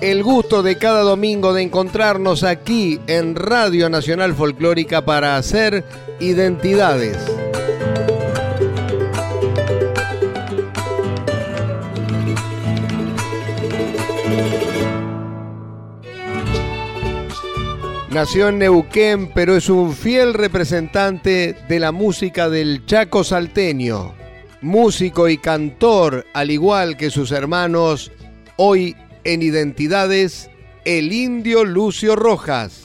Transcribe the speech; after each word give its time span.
El 0.00 0.22
gusto 0.22 0.62
de 0.62 0.78
cada 0.78 1.00
domingo 1.00 1.52
de 1.52 1.62
encontrarnos 1.62 2.44
aquí 2.44 3.00
en 3.08 3.34
Radio 3.34 3.90
Nacional 3.90 4.34
Folclórica 4.34 5.04
para 5.04 5.36
hacer 5.36 5.84
identidades. 6.20 7.16
Nació 18.10 18.48
en 18.48 18.58
Neuquén, 18.58 19.32
pero 19.34 19.56
es 19.56 19.68
un 19.68 19.92
fiel 19.92 20.34
representante 20.34 21.56
de 21.68 21.80
la 21.80 21.90
música 21.90 22.48
del 22.48 22.86
Chaco 22.86 23.24
salteño. 23.24 24.14
Músico 24.60 25.28
y 25.28 25.38
cantor, 25.38 26.26
al 26.32 26.52
igual 26.52 26.96
que 26.96 27.10
sus 27.10 27.32
hermanos 27.32 28.12
Hoy 28.56 28.94
en 29.24 29.42
Identidades, 29.42 30.50
el 30.84 31.12
indio 31.12 31.64
Lucio 31.64 32.16
Rojas. 32.16 32.82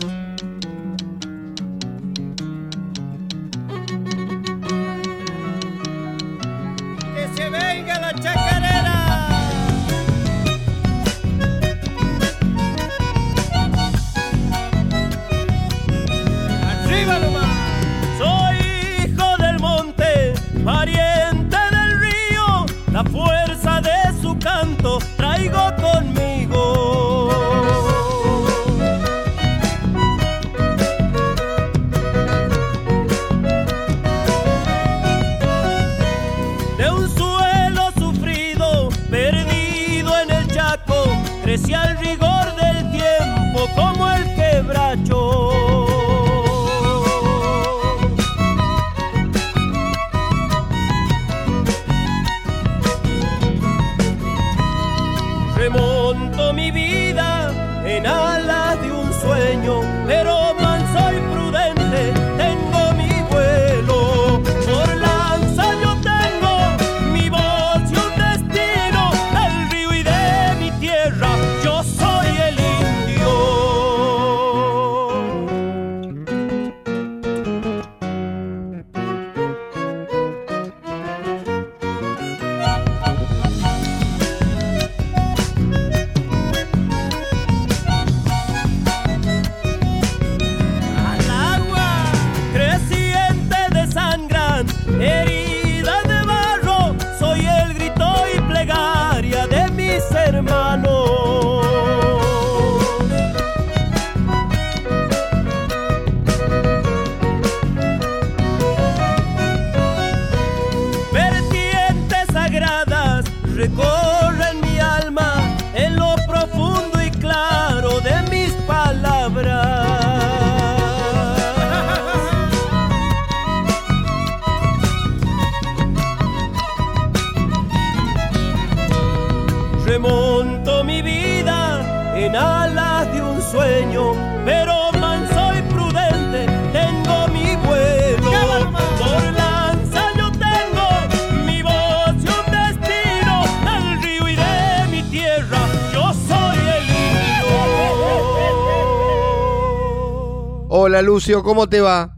Hola 150.88 151.02
Lucio, 151.02 151.44
¿cómo 151.44 151.68
te 151.68 151.81
va? 151.81 152.12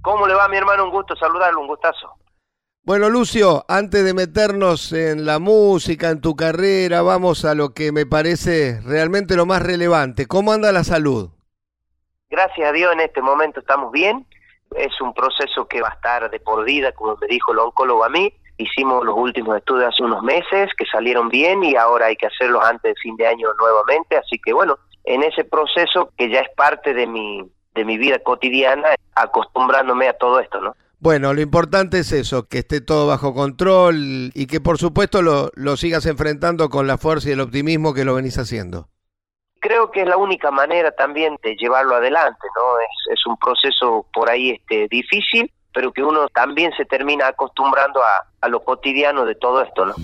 ¿Cómo 0.00 0.26
le 0.26 0.32
va 0.32 0.48
mi 0.48 0.56
hermano? 0.56 0.84
Un 0.84 0.90
gusto 0.90 1.14
saludarlo, 1.14 1.60
un 1.60 1.66
gustazo. 1.66 2.14
Bueno 2.82 3.10
Lucio, 3.10 3.66
antes 3.68 4.02
de 4.02 4.14
meternos 4.14 4.94
en 4.94 5.26
la 5.26 5.38
música, 5.38 6.08
en 6.08 6.22
tu 6.22 6.34
carrera, 6.34 7.02
vamos 7.02 7.44
a 7.44 7.54
lo 7.54 7.74
que 7.74 7.92
me 7.92 8.06
parece 8.06 8.80
realmente 8.80 9.36
lo 9.36 9.44
más 9.44 9.60
relevante. 9.60 10.24
¿Cómo 10.24 10.52
anda 10.52 10.72
la 10.72 10.84
salud? 10.84 11.28
Gracias 12.30 12.66
a 12.66 12.72
Dios 12.72 12.94
en 12.94 13.00
este 13.00 13.20
momento 13.20 13.60
estamos 13.60 13.92
bien. 13.92 14.26
Es 14.74 14.98
un 15.02 15.12
proceso 15.12 15.68
que 15.68 15.82
va 15.82 15.88
a 15.88 15.94
estar 15.96 16.30
de 16.30 16.40
por 16.40 16.64
vida, 16.64 16.92
como 16.92 17.14
me 17.20 17.26
dijo 17.26 17.52
el 17.52 17.58
oncólogo 17.58 18.04
a 18.04 18.08
mí. 18.08 18.32
Hicimos 18.56 19.04
los 19.04 19.18
últimos 19.18 19.54
estudios 19.58 19.92
hace 19.92 20.02
unos 20.02 20.22
meses 20.22 20.70
que 20.78 20.86
salieron 20.90 21.28
bien 21.28 21.62
y 21.62 21.76
ahora 21.76 22.06
hay 22.06 22.16
que 22.16 22.28
hacerlos 22.28 22.64
antes 22.64 22.94
de 22.94 23.00
fin 23.02 23.16
de 23.16 23.26
año 23.26 23.48
nuevamente. 23.60 24.16
Así 24.16 24.38
que 24.42 24.54
bueno, 24.54 24.78
en 25.04 25.22
ese 25.24 25.44
proceso 25.44 26.10
que 26.16 26.30
ya 26.30 26.40
es 26.40 26.48
parte 26.56 26.94
de 26.94 27.06
mi, 27.06 27.44
de 27.78 27.84
mi 27.84 27.96
vida 27.96 28.18
cotidiana, 28.18 28.88
acostumbrándome 29.14 30.08
a 30.08 30.18
todo 30.18 30.40
esto, 30.40 30.60
¿no? 30.60 30.74
Bueno, 31.00 31.32
lo 31.32 31.40
importante 31.40 32.00
es 32.00 32.10
eso, 32.10 32.48
que 32.48 32.58
esté 32.58 32.80
todo 32.80 33.06
bajo 33.06 33.32
control 33.32 34.32
y 34.34 34.46
que 34.48 34.60
por 34.60 34.78
supuesto 34.78 35.22
lo, 35.22 35.50
lo 35.54 35.76
sigas 35.76 36.06
enfrentando 36.06 36.68
con 36.70 36.88
la 36.88 36.98
fuerza 36.98 37.28
y 37.28 37.32
el 37.32 37.40
optimismo 37.40 37.94
que 37.94 38.04
lo 38.04 38.16
venís 38.16 38.36
haciendo. 38.36 38.88
Creo 39.60 39.92
que 39.92 40.02
es 40.02 40.08
la 40.08 40.16
única 40.16 40.50
manera 40.50 40.90
también 40.90 41.36
de 41.42 41.54
llevarlo 41.54 41.94
adelante, 41.94 42.46
¿no? 42.56 42.80
Es, 42.80 43.18
es 43.18 43.26
un 43.26 43.36
proceso 43.36 44.06
por 44.12 44.28
ahí 44.28 44.50
este, 44.50 44.88
difícil, 44.88 45.52
pero 45.72 45.92
que 45.92 46.02
uno 46.02 46.26
también 46.28 46.72
se 46.76 46.84
termina 46.84 47.28
acostumbrando 47.28 48.02
a, 48.02 48.26
a 48.40 48.48
lo 48.48 48.64
cotidiano 48.64 49.24
de 49.24 49.36
todo 49.36 49.62
esto, 49.62 49.86
¿no? 49.86 49.94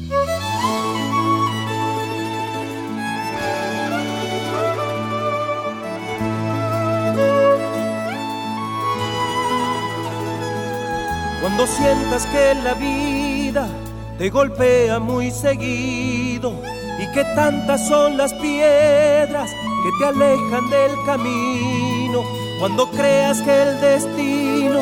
Cuando 11.44 11.66
sientas 11.66 12.24
que 12.28 12.54
la 12.54 12.72
vida 12.72 13.68
te 14.16 14.30
golpea 14.30 14.98
muy 14.98 15.30
seguido 15.30 16.54
y 16.98 17.06
que 17.12 17.22
tantas 17.34 17.86
son 17.86 18.16
las 18.16 18.32
piedras 18.32 19.50
que 19.50 19.90
te 19.98 20.06
alejan 20.06 20.70
del 20.70 20.92
camino, 21.04 22.22
cuando 22.58 22.90
creas 22.92 23.42
que 23.42 23.62
el 23.62 23.78
destino 23.78 24.80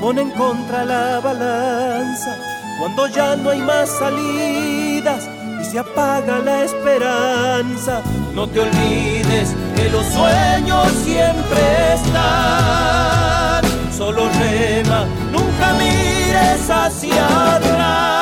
ponen 0.00 0.30
contra 0.30 0.86
la 0.86 1.20
balanza, 1.20 2.38
cuando 2.78 3.06
ya 3.08 3.36
no 3.36 3.50
hay 3.50 3.60
más 3.60 3.90
salidas 3.90 5.28
y 5.60 5.64
se 5.66 5.78
apaga 5.78 6.38
la 6.38 6.64
esperanza. 6.64 8.00
No 8.34 8.48
te 8.48 8.60
olvides 8.60 9.54
que 9.76 9.90
los 9.90 10.06
sueños 10.06 10.90
siempre 11.04 11.92
están. 11.92 13.62
Solo 13.94 14.26
rema, 14.38 15.04
mires 15.74 16.70
hacia 16.70 17.56
atrás. 17.56 18.17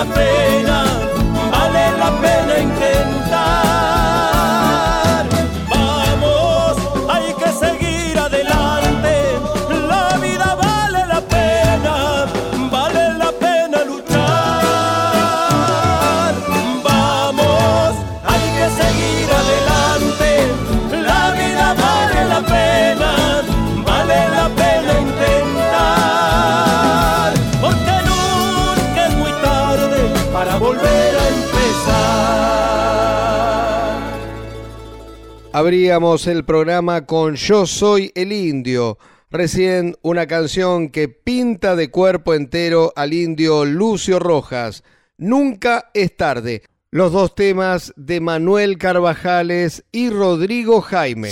La 0.00 0.14
pena, 0.14 0.69
Abríamos 35.60 36.26
el 36.26 36.46
programa 36.46 37.04
con 37.04 37.34
Yo 37.34 37.66
Soy 37.66 38.12
el 38.14 38.32
Indio. 38.32 38.96
Recién 39.30 39.94
una 40.00 40.26
canción 40.26 40.88
que 40.88 41.08
pinta 41.08 41.76
de 41.76 41.90
cuerpo 41.90 42.32
entero 42.32 42.94
al 42.96 43.12
indio 43.12 43.66
Lucio 43.66 44.18
Rojas. 44.18 44.84
Nunca 45.18 45.90
es 45.92 46.16
tarde. 46.16 46.62
Los 46.90 47.12
dos 47.12 47.34
temas 47.34 47.92
de 47.96 48.22
Manuel 48.22 48.78
Carvajales 48.78 49.84
y 49.92 50.08
Rodrigo 50.08 50.80
Jaime. 50.80 51.28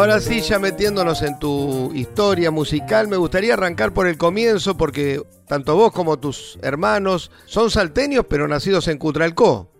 Ahora 0.00 0.18
sí, 0.18 0.40
ya 0.40 0.58
metiéndonos 0.58 1.20
en 1.20 1.38
tu 1.38 1.92
historia 1.92 2.50
musical, 2.50 3.06
me 3.06 3.18
gustaría 3.18 3.52
arrancar 3.52 3.92
por 3.92 4.06
el 4.06 4.16
comienzo 4.16 4.74
porque 4.74 5.20
tanto 5.46 5.76
vos 5.76 5.92
como 5.92 6.18
tus 6.18 6.58
hermanos 6.62 7.30
son 7.44 7.68
salteños 7.68 8.24
pero 8.26 8.48
nacidos 8.48 8.88
en 8.88 8.96
Cutralcó. 8.96 9.70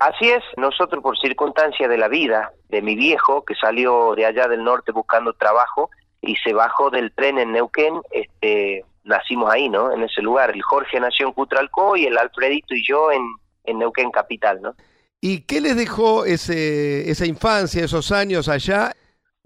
Así 0.00 0.28
es, 0.28 0.44
nosotros 0.58 1.02
por 1.02 1.18
circunstancia 1.18 1.88
de 1.88 1.96
la 1.96 2.08
vida 2.08 2.52
de 2.68 2.82
mi 2.82 2.94
viejo 2.94 3.42
que 3.42 3.54
salió 3.54 4.14
de 4.14 4.26
allá 4.26 4.48
del 4.48 4.62
norte 4.62 4.92
buscando 4.92 5.32
trabajo 5.32 5.88
y 6.20 6.36
se 6.36 6.52
bajó 6.52 6.90
del 6.90 7.10
tren 7.12 7.38
en 7.38 7.52
Neuquén, 7.52 8.02
este, 8.10 8.84
nacimos 9.04 9.50
ahí, 9.50 9.70
¿no? 9.70 9.94
En 9.94 10.02
ese 10.02 10.20
lugar. 10.20 10.50
El 10.50 10.60
Jorge 10.60 11.00
nació 11.00 11.26
en 11.26 11.32
Cutralcó 11.32 11.96
y 11.96 12.04
el 12.04 12.18
Alfredito 12.18 12.74
y 12.74 12.86
yo 12.86 13.10
en, 13.10 13.22
en 13.64 13.78
Neuquén 13.78 14.10
capital, 14.10 14.60
¿no? 14.60 14.74
¿Y 15.22 15.46
qué 15.46 15.62
les 15.62 15.74
dejó 15.74 16.26
ese, 16.26 17.10
esa 17.10 17.24
infancia, 17.24 17.82
esos 17.82 18.12
años 18.12 18.50
allá, 18.50 18.92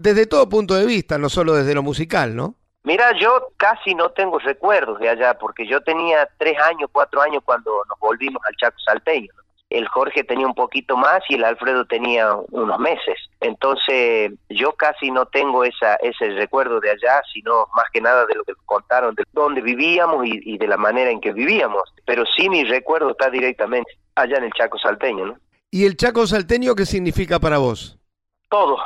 desde 0.03 0.27
todo 0.27 0.49
punto 0.49 0.75
de 0.75 0.85
vista, 0.85 1.17
no 1.17 1.29
solo 1.29 1.53
desde 1.53 1.73
lo 1.73 1.81
musical, 1.81 2.35
¿no? 2.35 2.55
Mira, 2.83 3.17
yo 3.17 3.47
casi 3.55 3.95
no 3.95 4.09
tengo 4.09 4.37
recuerdos 4.37 4.99
de 4.99 5.07
allá, 5.07 5.35
porque 5.35 5.65
yo 5.65 5.79
tenía 5.81 6.27
tres 6.37 6.59
años, 6.59 6.89
cuatro 6.91 7.21
años 7.21 7.41
cuando 7.45 7.71
nos 7.87 7.97
volvimos 7.99 8.41
al 8.45 8.55
Chaco 8.57 8.77
Salteño. 8.85 9.31
¿no? 9.37 9.43
El 9.69 9.87
Jorge 9.87 10.25
tenía 10.25 10.45
un 10.45 10.53
poquito 10.53 10.97
más 10.97 11.21
y 11.29 11.35
el 11.35 11.45
Alfredo 11.45 11.85
tenía 11.85 12.35
unos 12.51 12.77
meses. 12.79 13.17
Entonces, 13.39 14.33
yo 14.49 14.73
casi 14.73 15.09
no 15.09 15.25
tengo 15.27 15.63
esa, 15.63 15.95
ese 15.95 16.31
recuerdo 16.31 16.81
de 16.81 16.91
allá, 16.91 17.21
sino 17.33 17.67
más 17.73 17.85
que 17.93 18.01
nada 18.01 18.25
de 18.25 18.35
lo 18.35 18.43
que 18.43 18.53
contaron, 18.65 19.15
de 19.15 19.23
dónde 19.31 19.61
vivíamos 19.61 20.25
y, 20.27 20.41
y 20.43 20.57
de 20.57 20.67
la 20.67 20.77
manera 20.77 21.09
en 21.09 21.21
que 21.21 21.31
vivíamos. 21.31 21.83
Pero 22.05 22.25
sí 22.25 22.49
mi 22.49 22.65
recuerdo 22.65 23.11
está 23.11 23.29
directamente 23.29 23.93
allá 24.15 24.37
en 24.37 24.43
el 24.43 24.51
Chaco 24.51 24.77
Salteño, 24.77 25.25
¿no? 25.25 25.37
¿Y 25.71 25.85
el 25.85 25.95
Chaco 25.95 26.27
Salteño 26.27 26.75
qué 26.75 26.85
significa 26.85 27.39
para 27.39 27.57
vos? 27.57 27.97
Todo, 28.49 28.77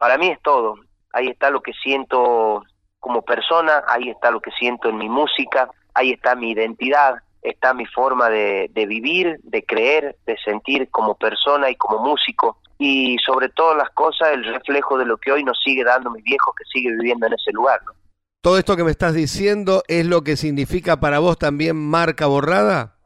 para 0.00 0.16
mí 0.16 0.28
es 0.28 0.40
todo. 0.40 0.76
Ahí 1.12 1.28
está 1.28 1.50
lo 1.50 1.60
que 1.60 1.74
siento 1.74 2.64
como 2.98 3.20
persona, 3.20 3.84
ahí 3.86 4.08
está 4.08 4.30
lo 4.30 4.40
que 4.40 4.50
siento 4.52 4.88
en 4.88 4.96
mi 4.96 5.10
música, 5.10 5.68
ahí 5.92 6.12
está 6.12 6.34
mi 6.34 6.52
identidad, 6.52 7.16
está 7.42 7.74
mi 7.74 7.84
forma 7.84 8.30
de, 8.30 8.70
de, 8.72 8.86
vivir, 8.86 9.38
de 9.42 9.62
creer, 9.62 10.16
de 10.24 10.38
sentir 10.38 10.88
como 10.90 11.16
persona 11.16 11.68
y 11.68 11.76
como 11.76 11.98
músico. 11.98 12.56
Y 12.78 13.18
sobre 13.18 13.50
todas 13.50 13.76
las 13.76 13.90
cosas, 13.90 14.30
el 14.32 14.44
reflejo 14.44 14.96
de 14.96 15.04
lo 15.04 15.18
que 15.18 15.32
hoy 15.32 15.44
nos 15.44 15.60
sigue 15.62 15.84
dando 15.84 16.10
mi 16.10 16.22
viejo 16.22 16.54
que 16.56 16.64
sigue 16.64 16.92
viviendo 16.92 17.26
en 17.26 17.34
ese 17.34 17.52
lugar. 17.52 17.80
¿no? 17.84 17.92
¿Todo 18.40 18.56
esto 18.56 18.76
que 18.78 18.84
me 18.84 18.90
estás 18.90 19.12
diciendo 19.12 19.82
es 19.86 20.06
lo 20.06 20.24
que 20.24 20.36
significa 20.38 20.98
para 20.98 21.18
vos 21.18 21.38
también 21.38 21.76
marca 21.76 22.26
borrada? 22.26 22.96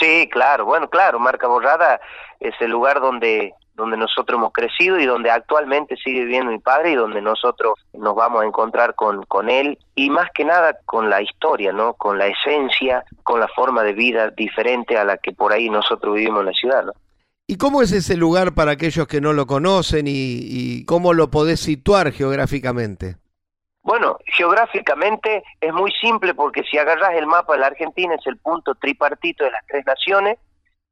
Sí, 0.00 0.28
claro, 0.32 0.64
bueno, 0.64 0.90
claro, 0.90 1.20
marca 1.20 1.46
borrada 1.46 2.00
es 2.40 2.54
el 2.60 2.72
lugar 2.72 3.00
donde 3.00 3.54
donde 3.74 3.96
nosotros 3.96 4.38
hemos 4.38 4.52
crecido 4.52 4.98
y 4.98 5.06
donde 5.06 5.30
actualmente 5.30 5.96
sigue 5.96 6.20
viviendo 6.20 6.52
mi 6.52 6.58
padre 6.58 6.92
y 6.92 6.94
donde 6.94 7.20
nosotros 7.20 7.74
nos 7.92 8.14
vamos 8.14 8.42
a 8.42 8.46
encontrar 8.46 8.94
con, 8.94 9.24
con 9.24 9.50
él 9.50 9.78
y 9.94 10.10
más 10.10 10.30
que 10.34 10.44
nada 10.44 10.78
con 10.84 11.10
la 11.10 11.20
historia, 11.20 11.72
¿no? 11.72 11.94
Con 11.94 12.18
la 12.18 12.28
esencia, 12.28 13.04
con 13.22 13.40
la 13.40 13.48
forma 13.48 13.82
de 13.82 13.92
vida 13.92 14.30
diferente 14.30 14.96
a 14.96 15.04
la 15.04 15.16
que 15.18 15.32
por 15.32 15.52
ahí 15.52 15.68
nosotros 15.68 16.14
vivimos 16.14 16.40
en 16.40 16.46
la 16.46 16.52
ciudad, 16.52 16.84
¿no? 16.84 16.92
¿Y 17.46 17.58
cómo 17.58 17.82
es 17.82 17.92
ese 17.92 18.16
lugar 18.16 18.54
para 18.54 18.72
aquellos 18.72 19.06
que 19.06 19.20
no 19.20 19.34
lo 19.34 19.46
conocen 19.46 20.06
y, 20.06 20.38
y 20.40 20.84
cómo 20.86 21.12
lo 21.12 21.30
podés 21.30 21.60
situar 21.60 22.10
geográficamente? 22.10 23.16
Bueno, 23.82 24.16
geográficamente 24.24 25.44
es 25.60 25.74
muy 25.74 25.92
simple 26.00 26.32
porque 26.32 26.62
si 26.62 26.78
agarras 26.78 27.12
el 27.16 27.26
mapa 27.26 27.52
de 27.52 27.58
la 27.58 27.66
Argentina 27.66 28.14
es 28.14 28.26
el 28.26 28.38
punto 28.38 28.74
tripartito 28.76 29.44
de 29.44 29.50
las 29.50 29.66
tres 29.66 29.84
naciones 29.84 30.38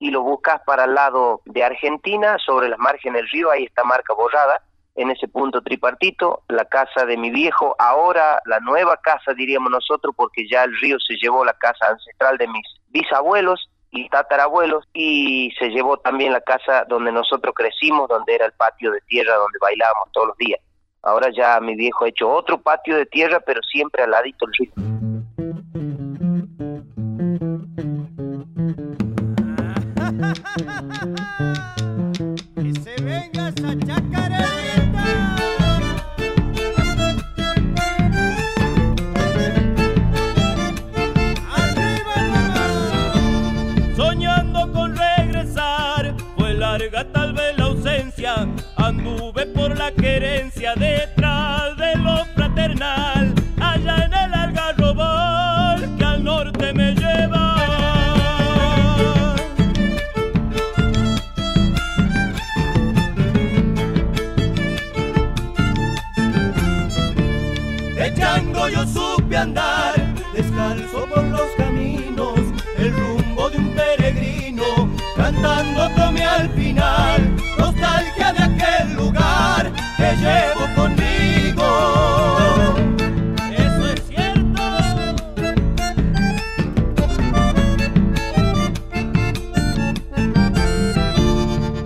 y 0.03 0.11
lo 0.11 0.23
buscas 0.23 0.61
para 0.67 0.85
el 0.85 0.95
lado 0.95 1.43
de 1.45 1.63
Argentina, 1.63 2.37
sobre 2.45 2.69
las 2.69 2.79
márgenes 2.81 3.23
del 3.23 3.31
río, 3.31 3.51
ahí 3.53 3.65
está 3.65 3.85
marca 3.85 4.13
borrada, 4.15 4.61
en 4.97 5.11
ese 5.13 5.29
punto 5.29 5.63
tripartito, 5.63 6.43
la 6.49 6.65
casa 6.65 7.07
de 7.07 7.17
mi 7.17 7.31
viejo, 7.31 7.77
ahora 7.79 8.41
la 8.47 8.59
nueva 8.59 8.97
casa 8.97 9.33
diríamos 9.33 9.71
nosotros, 9.71 10.13
porque 10.17 10.49
ya 10.51 10.65
el 10.65 10.77
río 10.81 10.99
se 10.99 11.15
llevó 11.15 11.45
la 11.45 11.55
casa 11.55 11.87
ancestral 11.89 12.37
de 12.37 12.49
mis 12.49 12.67
bisabuelos, 12.89 13.69
y 13.93 14.09
tatarabuelos 14.09 14.89
y 14.95 15.53
se 15.59 15.69
llevó 15.69 15.99
también 15.99 16.33
la 16.33 16.41
casa 16.41 16.85
donde 16.89 17.13
nosotros 17.13 17.55
crecimos, 17.55 18.09
donde 18.09 18.35
era 18.35 18.47
el 18.47 18.53
patio 18.53 18.91
de 18.91 19.01
tierra 19.03 19.35
donde 19.35 19.59
bailábamos 19.61 20.11
todos 20.13 20.29
los 20.29 20.37
días. 20.39 20.61
Ahora 21.03 21.29
ya 21.31 21.61
mi 21.61 21.77
viejo 21.77 22.07
ha 22.07 22.09
hecho 22.09 22.29
otro 22.29 22.59
patio 22.61 22.97
de 22.97 23.07
tierra, 23.07 23.39
pero 23.41 23.61
siempre 23.63 24.03
al 24.03 24.11
ladito 24.11 24.47
del 24.47 24.55
río. 24.59 25.12
Que 32.55 32.73
se 32.81 32.95
venga 33.03 33.49
esa 33.49 33.75
Soñando 43.97 44.73
con 44.73 44.97
regresar, 44.97 46.15
fue 46.37 46.55
larga 46.55 47.05
tal 47.13 47.33
vez 47.33 47.59
la 47.59 47.65
ausencia. 47.65 48.47
Anduve 48.77 49.47
por 49.47 49.77
la 49.77 49.91
querencia 49.91 50.77
detrás 50.77 51.22
llevo 80.17 80.67
conmigo. 80.75 81.67
Eso 83.51 83.93
es 83.93 84.03
cierto. 84.09 84.63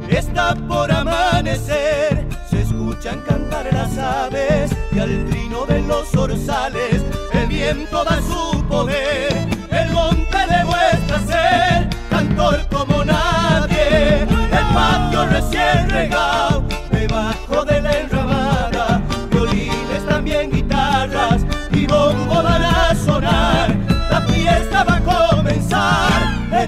Está 0.09 0.55
por 0.69 0.91
amanecer, 0.91 2.27
se 2.51 2.63
escuchan 2.63 3.21
cantar 3.23 3.73
las 3.73 3.97
aves 3.99 4.73
y 4.93 4.99
al 4.99 5.25
trino 5.27 5.67
de 5.67 5.83
los 5.83 6.15
orzales 6.15 7.05
el 7.33 7.47
viento 7.47 8.05
da 8.05 8.21
su 8.23 8.65
poder. 8.69 9.49
El 9.71 9.93
monte 9.93 10.39
demuestra 10.49 11.19
ser 11.27 11.89
cantor 12.11 12.67
como 12.71 13.05
nadie, 13.05 14.23
el 14.23 14.75
patio 14.75 15.27
recién 15.27 15.91
regado 15.91 16.66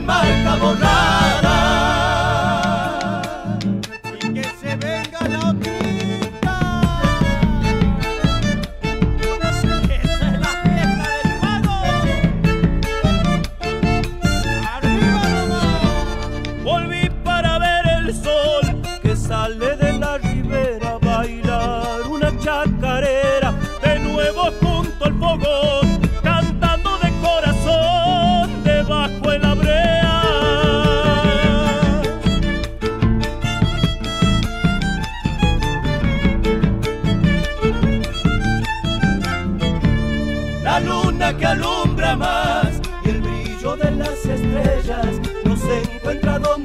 marca 0.09 0.57
borrada. 0.57 1.38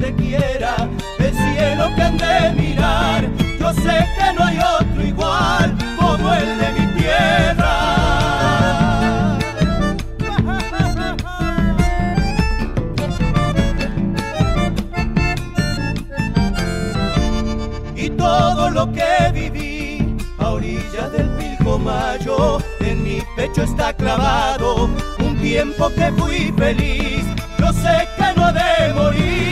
Donde 0.03 0.23
quiera 0.23 0.75
el 1.19 1.33
cielo 1.33 1.95
que 1.95 2.01
han 2.01 2.17
de 2.17 2.61
mirar. 2.61 3.29
Yo 3.59 3.73
sé 3.73 4.05
que 4.17 4.33
no 4.33 4.43
hay 4.43 4.59
otro 4.59 5.01
igual 5.01 5.77
como 5.97 6.33
el 6.33 6.57
de 6.57 6.71
mi 6.73 6.87
tierra. 6.99 7.77
Y 17.95 18.09
todo 18.09 18.69
lo 18.71 18.91
que 18.91 19.31
viví 19.33 20.17
a 20.39 20.49
orilla 20.49 21.09
del 21.09 21.29
Pilcomayo 21.37 22.57
en 22.81 23.03
mi 23.03 23.21
pecho 23.37 23.63
está 23.63 23.93
clavado 23.93 24.89
un 25.19 25.37
tiempo 25.41 25.89
que 25.89 26.11
fui 26.17 26.53
feliz. 26.57 27.23
Yo 27.57 27.71
sé 27.71 28.07
que 28.17 28.33
no 28.35 28.47
ha 28.47 28.51
de 28.51 28.93
morir 28.93 29.43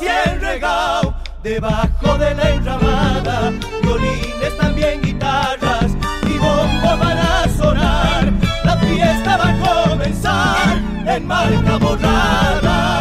recién 0.00 0.40
regado 0.40 1.14
debajo 1.42 2.18
de 2.18 2.34
la 2.34 2.50
enramada 2.50 3.52
violines 3.82 4.56
también 4.58 5.00
guitarras 5.02 5.92
y 6.22 6.38
bombo 6.38 6.96
van 6.98 7.18
a 7.18 7.48
sonar 7.56 8.32
la 8.64 8.76
fiesta 8.76 9.36
va 9.36 9.48
a 9.48 9.88
comenzar 9.88 10.78
en 11.06 11.26
marca 11.26 11.76
borrada 11.78 12.98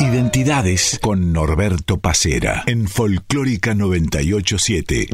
Identidades 0.00 0.98
con 1.00 1.32
Norberto 1.32 1.98
Pacera 1.98 2.64
en 2.66 2.88
Folclórica 2.88 3.74
987. 3.74 5.08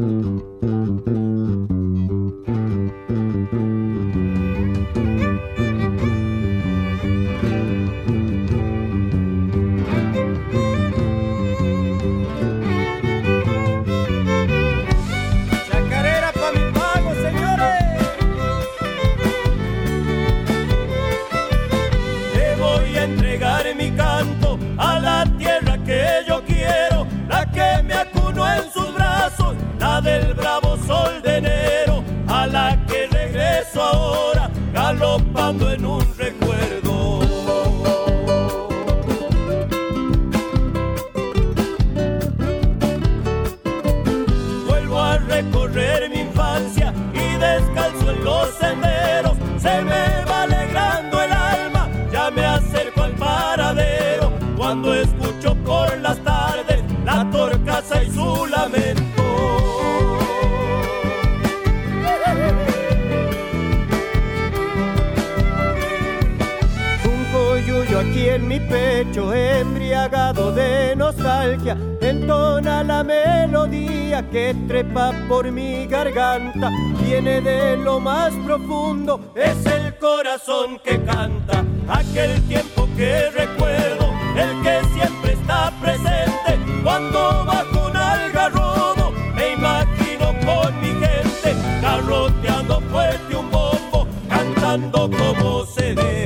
Entona 72.27 72.83
la 72.83 73.03
melodía 73.03 74.21
que 74.29 74.53
trepa 74.67 75.13
por 75.29 75.49
mi 75.49 75.87
garganta. 75.87 76.69
Viene 77.01 77.39
de 77.39 77.77
lo 77.77 78.01
más 78.01 78.33
profundo, 78.45 79.31
es 79.33 79.65
el 79.65 79.95
corazón 79.97 80.77
que 80.83 81.01
canta. 81.03 81.63
Aquel 81.87 82.41
tiempo 82.49 82.85
que 82.97 83.29
recuerdo, 83.29 84.11
el 84.35 84.61
que 84.61 84.81
siempre 84.93 85.33
está 85.33 85.71
presente. 85.81 86.59
Cuando 86.83 87.45
bajo 87.45 87.87
un 87.89 87.95
algarrobo, 87.95 89.11
me 89.33 89.53
imagino 89.53 90.27
con 90.45 90.81
mi 90.81 90.89
gente, 90.89 91.55
garroteando 91.81 92.81
fuerte 92.91 93.35
un 93.37 93.49
bombo, 93.49 94.05
cantando 94.27 95.09
como 95.09 95.65
se 95.65 95.95
debe. 95.95 96.16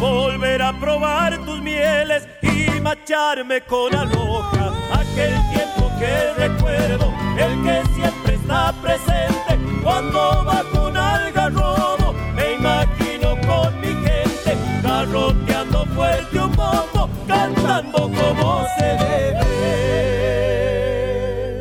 Volver 0.00 0.62
a 0.62 0.72
probar 0.80 1.44
tus 1.44 1.60
mieles 1.60 2.26
y 2.40 2.80
macharme 2.80 3.60
con 3.60 3.94
aloja, 3.94 4.72
aquel 4.92 5.34
tiempo 5.52 5.92
que 5.98 6.32
recuerdo, 6.38 7.12
el 7.38 7.62
que 7.62 7.82
siempre 7.94 8.34
está 8.34 8.72
presente, 8.80 9.58
cuando 9.82 10.42
bajo 10.44 10.88
un 10.88 10.96
algarrobo, 10.96 12.14
me 12.34 12.54
imagino 12.54 13.36
con 13.46 13.78
mi 13.80 13.88
gente, 13.88 14.56
garroteando 14.82 15.84
fuerte 15.94 16.38
un 16.38 16.52
bombo, 16.56 17.10
cantando 17.28 18.10
como 18.10 18.64
se 18.78 18.84
debe. 18.84 19.40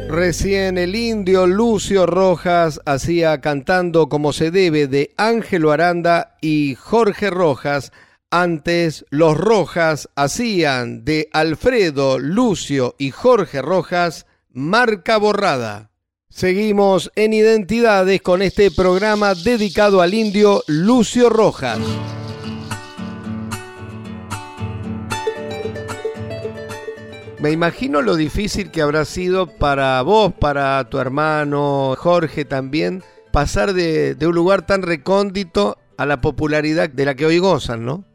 Recién 0.10 0.78
el 0.78 0.96
indio 0.96 1.46
Lucio 1.46 2.06
Rojas 2.06 2.80
hacía 2.86 3.42
cantando 3.42 4.08
como 4.08 4.32
se 4.32 4.50
debe 4.50 4.88
de 4.88 5.12
Ángelo 5.18 5.72
Aranda 5.74 6.38
y 6.42 6.76
Jorge 6.76 7.30
Rojas. 7.30 7.92
Antes 8.32 9.06
los 9.10 9.36
Rojas 9.36 10.08
hacían 10.16 11.04
de 11.04 11.30
Alfredo, 11.34 12.20
Lucio 12.20 12.94
y 13.00 13.10
Jorge 13.10 13.60
Rojas 13.60 14.28
marca 14.52 15.18
borrada. 15.18 15.90
Seguimos 16.30 17.12
en 17.16 17.34
Identidades 17.34 18.22
con 18.22 18.44
este 18.44 18.70
programa 18.70 19.34
dedicado 19.34 20.00
al 20.00 20.14
indio 20.14 20.62
Lucio 20.68 21.32
Rojas. 21.32 21.80
Me 27.40 27.50
imagino 27.50 28.04
lo 28.04 28.16
difícil 28.16 28.70
que 28.70 28.84
habrá 28.84 29.06
sido 29.06 29.48
para 29.48 30.00
vos, 30.04 30.34
para 30.34 30.88
tu 30.88 31.00
hermano 31.00 31.96
Jorge 31.98 32.46
también, 32.46 33.02
pasar 33.32 33.74
de, 33.74 34.16
un 34.22 34.36
lugar 34.36 34.68
tan 34.68 34.84
recóndito 34.84 35.80
a 35.98 36.06
la 36.06 36.22
popularidad 36.22 36.92
de 36.92 37.06
la 37.06 37.16
que 37.16 37.26
hoy 37.26 37.40
gozan, 37.40 37.86
¿no? 37.86 38.09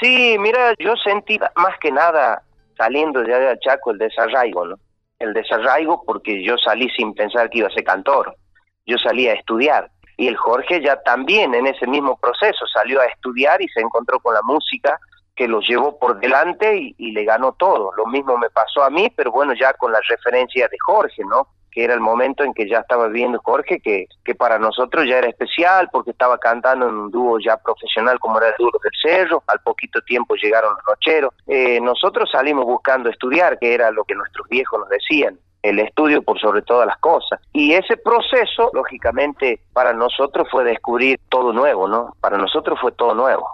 Sí, 0.00 0.36
mira, 0.38 0.74
yo 0.78 0.94
sentí 0.96 1.38
más 1.56 1.78
que 1.80 1.90
nada 1.90 2.42
saliendo 2.76 3.20
allá 3.20 3.38
de 3.38 3.58
Chaco 3.60 3.90
el 3.90 3.98
desarraigo, 3.98 4.66
¿no? 4.66 4.76
El 5.18 5.32
desarraigo 5.32 6.02
porque 6.04 6.44
yo 6.44 6.56
salí 6.58 6.90
sin 6.90 7.14
pensar 7.14 7.48
que 7.48 7.58
iba 7.58 7.68
a 7.68 7.72
ser 7.72 7.84
cantor. 7.84 8.36
Yo 8.84 8.98
salí 8.98 9.28
a 9.28 9.32
estudiar. 9.32 9.90
Y 10.18 10.28
el 10.28 10.36
Jorge 10.36 10.82
ya 10.82 11.00
también 11.02 11.54
en 11.54 11.66
ese 11.66 11.86
mismo 11.86 12.18
proceso 12.18 12.66
salió 12.66 13.00
a 13.00 13.06
estudiar 13.06 13.60
y 13.62 13.68
se 13.68 13.80
encontró 13.80 14.20
con 14.20 14.34
la 14.34 14.42
música 14.42 14.98
que 15.34 15.48
lo 15.48 15.60
llevó 15.60 15.98
por 15.98 16.18
delante 16.20 16.76
y, 16.76 16.94
y 16.98 17.12
le 17.12 17.24
ganó 17.24 17.52
todo. 17.52 17.92
Lo 17.96 18.06
mismo 18.06 18.36
me 18.38 18.48
pasó 18.50 18.82
a 18.82 18.90
mí, 18.90 19.12
pero 19.14 19.30
bueno, 19.30 19.52
ya 19.58 19.72
con 19.74 19.92
la 19.92 20.00
referencia 20.08 20.68
de 20.68 20.76
Jorge, 20.84 21.22
¿no? 21.24 21.48
Que 21.76 21.84
era 21.84 21.92
el 21.92 22.00
momento 22.00 22.42
en 22.42 22.54
que 22.54 22.66
ya 22.66 22.78
estaba 22.78 23.06
viviendo 23.08 23.38
Jorge, 23.44 23.80
que, 23.80 24.06
que 24.24 24.34
para 24.34 24.58
nosotros 24.58 25.04
ya 25.06 25.18
era 25.18 25.28
especial 25.28 25.90
porque 25.92 26.12
estaba 26.12 26.38
cantando 26.38 26.88
en 26.88 26.94
un 26.94 27.10
dúo 27.10 27.38
ya 27.38 27.58
profesional 27.58 28.18
como 28.18 28.38
era 28.38 28.48
el 28.48 28.54
dúo 28.58 28.70
del 28.82 28.92
Cerro, 28.98 29.42
al 29.46 29.60
poquito 29.60 30.00
tiempo 30.00 30.36
llegaron 30.36 30.72
los 30.72 30.82
nocheros. 30.88 31.34
Eh, 31.46 31.78
nosotros 31.82 32.30
salimos 32.32 32.64
buscando 32.64 33.10
estudiar, 33.10 33.58
que 33.58 33.74
era 33.74 33.90
lo 33.90 34.04
que 34.04 34.14
nuestros 34.14 34.48
viejos 34.48 34.80
nos 34.80 34.88
decían 34.88 35.38
el 35.60 35.78
estudio 35.80 36.22
por 36.22 36.40
sobre 36.40 36.62
todas 36.62 36.86
las 36.86 36.96
cosas. 36.96 37.40
Y 37.52 37.74
ese 37.74 37.98
proceso, 37.98 38.70
lógicamente, 38.72 39.60
para 39.74 39.92
nosotros 39.92 40.48
fue 40.50 40.64
descubrir 40.64 41.20
todo 41.28 41.52
nuevo, 41.52 41.88
¿no? 41.88 42.16
Para 42.22 42.38
nosotros 42.38 42.78
fue 42.80 42.92
todo 42.92 43.14
nuevo. 43.14 43.46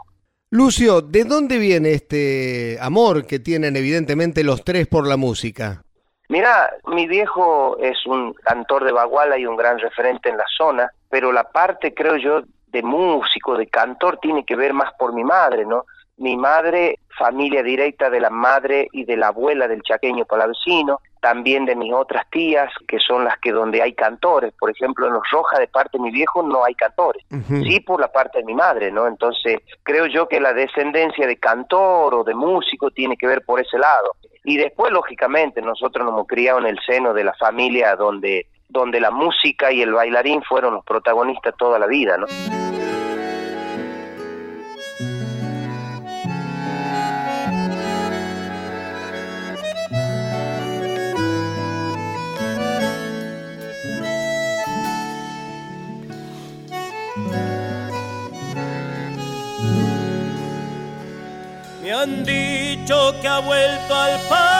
Lucio, 0.50 1.00
¿de 1.00 1.24
dónde 1.24 1.58
viene 1.58 1.90
este 1.90 2.78
amor 2.80 3.26
que 3.26 3.40
tienen 3.40 3.74
evidentemente 3.74 4.44
los 4.44 4.62
tres 4.62 4.86
por 4.86 5.08
la 5.08 5.16
música? 5.16 5.82
Mira, 6.32 6.72
mi 6.86 7.06
viejo 7.06 7.76
es 7.76 8.06
un 8.06 8.32
cantor 8.32 8.84
de 8.84 8.92
baguala 8.92 9.36
y 9.36 9.44
un 9.44 9.54
gran 9.54 9.78
referente 9.78 10.30
en 10.30 10.38
la 10.38 10.46
zona, 10.56 10.90
pero 11.10 11.30
la 11.30 11.44
parte, 11.44 11.92
creo 11.92 12.16
yo, 12.16 12.40
de 12.68 12.82
músico, 12.82 13.54
de 13.54 13.66
cantor, 13.66 14.16
tiene 14.16 14.42
que 14.46 14.56
ver 14.56 14.72
más 14.72 14.94
por 14.94 15.12
mi 15.12 15.24
madre, 15.24 15.66
¿no? 15.66 15.84
Mi 16.16 16.38
madre, 16.38 17.00
familia 17.18 17.62
directa 17.62 18.08
de 18.08 18.18
la 18.18 18.30
madre 18.30 18.88
y 18.92 19.04
de 19.04 19.18
la 19.18 19.26
abuela 19.26 19.68
del 19.68 19.82
chaqueño 19.82 20.24
palavecino, 20.24 21.00
también 21.22 21.64
de 21.66 21.76
mis 21.76 21.92
otras 21.92 22.28
tías, 22.30 22.68
que 22.88 22.98
son 22.98 23.22
las 23.24 23.38
que 23.38 23.52
donde 23.52 23.80
hay 23.80 23.92
cantores. 23.94 24.52
Por 24.58 24.70
ejemplo, 24.70 25.06
en 25.06 25.12
los 25.12 25.22
Rojas, 25.30 25.60
de 25.60 25.68
parte 25.68 25.96
de 25.96 26.02
mi 26.02 26.10
viejo, 26.10 26.42
no 26.42 26.64
hay 26.64 26.74
cantores. 26.74 27.24
Uh 27.30 27.36
-huh. 27.36 27.62
Sí, 27.62 27.78
por 27.78 28.00
la 28.00 28.08
parte 28.08 28.38
de 28.38 28.44
mi 28.44 28.54
madre, 28.54 28.90
¿no? 28.90 29.06
Entonces, 29.06 29.60
creo 29.84 30.06
yo 30.06 30.26
que 30.26 30.40
la 30.40 30.52
descendencia 30.52 31.24
de 31.28 31.36
cantor 31.36 32.12
o 32.16 32.24
de 32.24 32.34
músico 32.34 32.90
tiene 32.90 33.16
que 33.16 33.28
ver 33.28 33.42
por 33.44 33.60
ese 33.60 33.78
lado. 33.78 34.10
Y 34.42 34.56
después, 34.56 34.90
lógicamente, 34.90 35.62
nosotros 35.62 36.04
nos 36.04 36.12
hemos 36.14 36.26
criado 36.26 36.58
en 36.58 36.66
el 36.66 36.78
seno 36.84 37.14
de 37.14 37.22
la 37.22 37.34
familia 37.34 37.94
donde, 37.94 38.48
donde 38.68 38.98
la 39.00 39.12
música 39.12 39.70
y 39.70 39.80
el 39.80 39.92
bailarín 39.92 40.42
fueron 40.42 40.74
los 40.74 40.84
protagonistas 40.84 41.54
toda 41.56 41.78
la 41.78 41.86
vida, 41.86 42.16
¿no? 42.16 42.26
Han 62.02 62.24
dicho 62.24 63.14
que 63.20 63.28
ha 63.28 63.38
vuelto 63.38 63.94
al 63.94 64.18
pago 64.28 64.51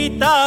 guitarra 0.00 0.39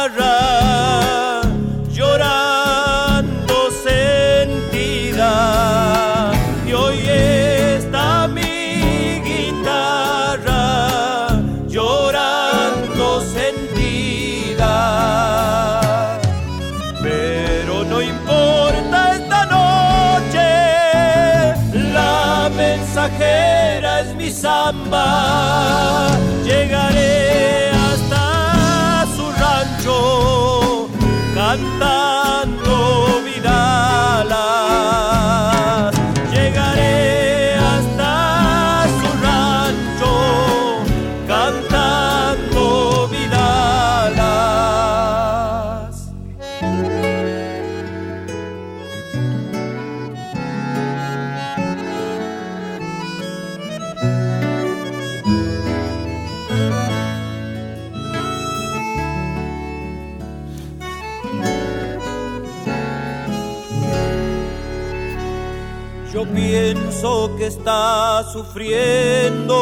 sufriendo 68.34 69.60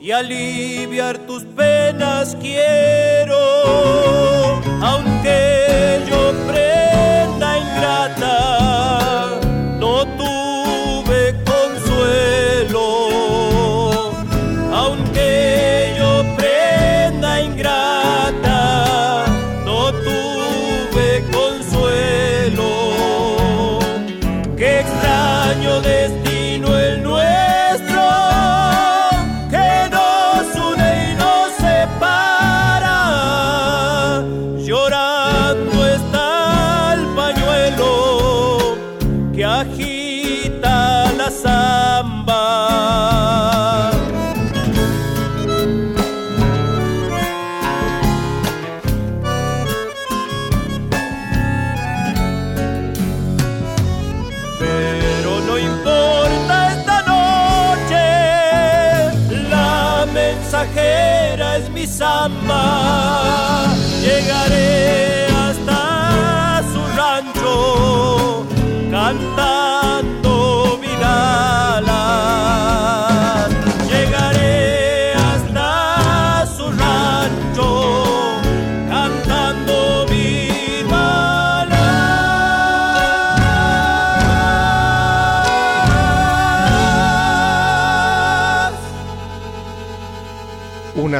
y 0.00 0.12
aliviar 0.12 1.21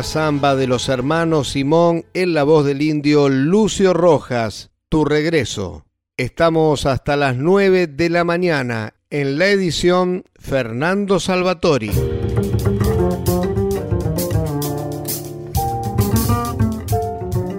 Una 0.03 0.09
samba 0.09 0.57
de 0.57 0.67
los 0.67 0.89
hermanos 0.89 1.51
Simón 1.51 2.07
en 2.13 2.35
la 2.35 2.43
voz 2.43 2.67
del 2.67 2.83
indio 2.83 3.29
Lucio 3.29 3.93
Rojas, 3.93 4.73
Tu 4.89 5.05
regreso. 5.05 5.87
Estamos 6.17 6.87
hasta 6.87 7.17
las 7.17 7.37
9 7.37 7.87
de 7.87 8.11
la 8.11 8.25
mañana 8.25 8.95
en 9.11 9.39
la 9.39 9.47
edición 9.47 10.25
Fernando 10.35 11.21
Salvatori. 11.21 11.93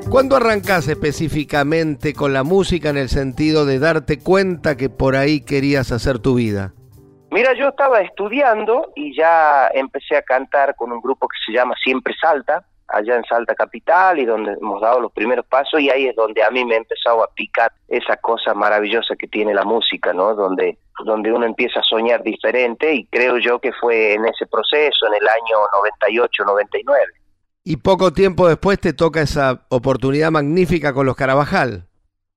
¿Cuándo 0.09 0.35
arrancás 0.35 0.89
específicamente 0.89 2.13
con 2.13 2.33
la 2.33 2.43
música 2.43 2.89
en 2.89 2.97
el 2.97 3.07
sentido 3.07 3.65
de 3.65 3.79
darte 3.79 4.19
cuenta 4.19 4.75
que 4.75 4.89
por 4.89 5.15
ahí 5.15 5.39
querías 5.39 5.93
hacer 5.93 6.19
tu 6.19 6.35
vida? 6.35 6.73
Mira, 7.33 7.53
yo 7.55 7.69
estaba 7.69 7.99
estudiando 8.01 8.91
y 8.95 9.17
ya 9.17 9.67
empecé 9.73 10.15
a 10.15 10.21
cantar 10.21 10.75
con 10.75 10.91
un 10.91 11.01
grupo 11.01 11.27
que 11.27 11.37
se 11.43 11.51
llama 11.51 11.73
Siempre 11.83 12.13
Salta, 12.21 12.63
allá 12.87 13.15
en 13.15 13.23
Salta 13.23 13.55
Capital 13.55 14.19
y 14.19 14.25
donde 14.25 14.51
hemos 14.51 14.79
dado 14.79 14.99
los 14.99 15.11
primeros 15.11 15.43
pasos 15.47 15.81
y 15.81 15.89
ahí 15.89 16.05
es 16.05 16.15
donde 16.15 16.43
a 16.43 16.51
mí 16.51 16.63
me 16.63 16.75
ha 16.75 16.77
empezado 16.77 17.23
a 17.23 17.33
picar 17.33 17.71
esa 17.87 18.17
cosa 18.17 18.53
maravillosa 18.53 19.15
que 19.15 19.27
tiene 19.27 19.51
la 19.51 19.63
música, 19.63 20.13
¿no? 20.13 20.35
Donde, 20.35 20.77
donde 21.03 21.31
uno 21.31 21.47
empieza 21.47 21.79
a 21.79 21.83
soñar 21.83 22.21
diferente 22.21 22.93
y 22.93 23.07
creo 23.07 23.39
yo 23.39 23.57
que 23.57 23.71
fue 23.81 24.13
en 24.13 24.25
ese 24.25 24.45
proceso, 24.45 25.07
en 25.07 25.15
el 25.15 25.27
año 25.27 25.57
98, 25.73 26.43
99. 26.45 27.01
Y 27.63 27.77
poco 27.77 28.13
tiempo 28.13 28.47
después 28.47 28.79
te 28.79 28.93
toca 28.93 29.21
esa 29.21 29.65
oportunidad 29.69 30.29
magnífica 30.29 30.93
con 30.93 31.07
los 31.07 31.15
Carabajal. 31.15 31.87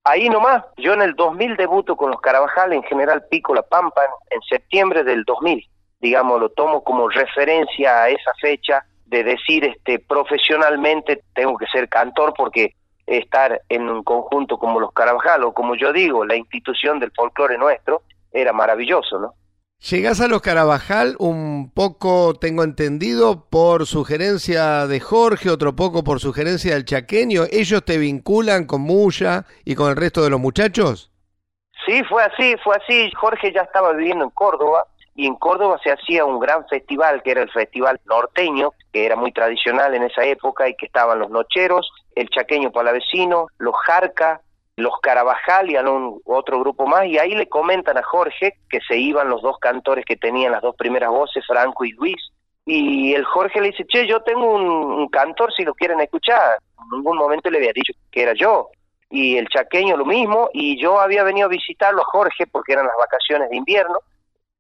Ahí 0.09 0.29
nomás, 0.29 0.63
yo 0.77 0.93
en 0.93 1.03
el 1.03 1.17
2000 1.17 1.57
debuto 1.57 1.97
con 1.97 2.13
los 2.13 2.21
Carabajal, 2.21 2.73
en 2.73 2.85
general 2.85 3.25
pico 3.29 3.53
la 3.53 3.63
Pampa, 3.63 4.03
en, 4.31 4.41
septiembre 4.43 5.03
del 5.03 5.25
2000. 5.25 5.69
Digamos, 5.99 6.41
lo 6.41 6.49
tomo 6.51 6.85
como 6.85 7.09
referencia 7.09 8.05
a 8.05 8.09
esa 8.09 8.33
fecha 8.41 8.85
de 9.07 9.25
decir, 9.25 9.65
este, 9.65 9.99
profesionalmente 9.99 11.25
tengo 11.35 11.59
que 11.59 11.67
ser 11.67 11.89
cantor 11.89 12.35
porque 12.37 12.77
estar 13.05 13.61
en 13.69 13.89
un 13.91 14.05
conjunto 14.05 14.59
como 14.59 14.79
los 14.79 14.93
Carabajal, 14.93 15.43
o 15.43 15.53
como 15.53 15.75
yo 15.75 15.93
digo, 15.93 16.25
la 16.25 16.37
institución 16.37 17.01
del 17.01 17.11
folclore 17.11 17.59
nuestro, 17.59 18.03
era 18.31 18.53
maravilloso, 18.53 19.19
¿no? 19.19 19.35
Llegás 19.79 20.21
a 20.21 20.27
los 20.27 20.41
Carabajal 20.41 21.17
un 21.19 21.71
poco, 21.73 22.35
tengo 22.35 22.65
entendido, 22.65 23.47
por 23.51 23.87
sugerencia 23.87 24.87
de 24.87 25.01
Jorge, 25.01 25.51
otro 25.51 25.77
poco 25.77 26.03
por 26.03 26.19
sugerencia 26.19 26.75
del 26.75 26.87
chaqueño. 26.87 27.43
¿Ellos 27.53 27.85
te 27.85 27.99
vinculan 27.99 28.65
con 28.67 28.81
Muya 28.81 29.45
y 29.65 29.75
con 29.75 29.91
el 29.91 29.97
resto 29.97 30.25
de 30.25 30.31
los 30.31 30.41
muchachos? 30.41 31.13
Sí, 31.85 32.03
fue 32.05 32.25
así, 32.25 32.57
fue 32.65 32.75
así. 32.77 33.13
Jorge 33.13 33.53
ya 33.53 33.61
estaba 33.61 33.93
viviendo 33.93 34.25
en 34.25 34.31
Córdoba 34.31 34.87
y 35.15 35.27
en 35.27 35.37
Córdoba 35.37 35.79
se 35.85 35.93
hacía 35.93 36.25
un 36.25 36.41
gran 36.41 36.67
festival 36.67 37.23
que 37.23 37.33
era 37.33 37.43
el 37.43 37.51
Festival 37.51 38.01
Norteño, 38.07 38.73
que 38.93 39.05
era 39.05 39.15
muy 39.15 39.31
tradicional 39.31 39.95
en 39.95 40.05
esa 40.05 40.25
época 40.25 40.69
y 40.69 40.75
que 40.75 40.87
estaban 40.87 41.19
los 41.19 41.31
nocheros, 41.31 41.89
el 42.15 42.29
chaqueño 42.31 42.73
palavecino, 42.73 43.49
los 43.59 43.75
jarca, 43.85 44.41
los 44.77 45.01
Carabajal 45.01 45.71
y 45.71 45.77
algún 45.77 46.21
otro 46.25 46.61
grupo 46.61 46.87
más, 46.87 47.07
y 47.07 47.19
ahí 47.19 47.35
le 47.35 47.49
comentan 47.49 47.97
a 47.97 48.03
Jorge 48.03 48.55
que 48.69 48.81
se 48.87 48.99
iban 48.99 49.31
los 49.31 49.41
dos 49.41 49.59
cantores 49.59 50.05
que 50.05 50.17
tenían 50.17 50.53
las 50.53 50.63
dos 50.63 50.77
primeras 50.77 51.11
voces, 51.11 51.45
Franco 51.47 51.85
y 51.85 51.93
Luis, 51.93 52.21
y 52.67 53.15
el 53.15 53.25
Jorge 53.25 53.61
le 53.61 53.69
dice, 53.69 53.87
che, 53.87 54.07
yo 54.07 54.21
tengo 54.21 54.55
un, 54.55 54.67
un 54.67 55.09
cantor 55.09 55.53
si 55.55 55.65
lo 55.65 55.73
quieren 55.73 56.01
escuchar. 56.01 56.59
En 56.79 56.99
ningún 56.99 57.17
momento 57.17 57.49
le 57.49 57.59
había 57.59 57.73
dicho 57.73 57.93
que 58.11 58.23
era 58.23 58.35
yo. 58.35 58.69
Y 59.09 59.37
el 59.37 59.49
chaqueño 59.49 59.97
lo 59.97 60.05
mismo, 60.05 60.51
y 60.53 60.81
yo 60.83 61.01
había 61.01 61.23
venido 61.23 61.47
a 61.47 61.51
visitarlo 61.51 62.03
a 62.03 62.07
Jorge 62.07 62.47
porque 62.49 62.73
eran 62.73 62.87
las 62.87 62.97
vacaciones 62.99 63.49
de 63.51 63.57
invierno, 63.57 64.01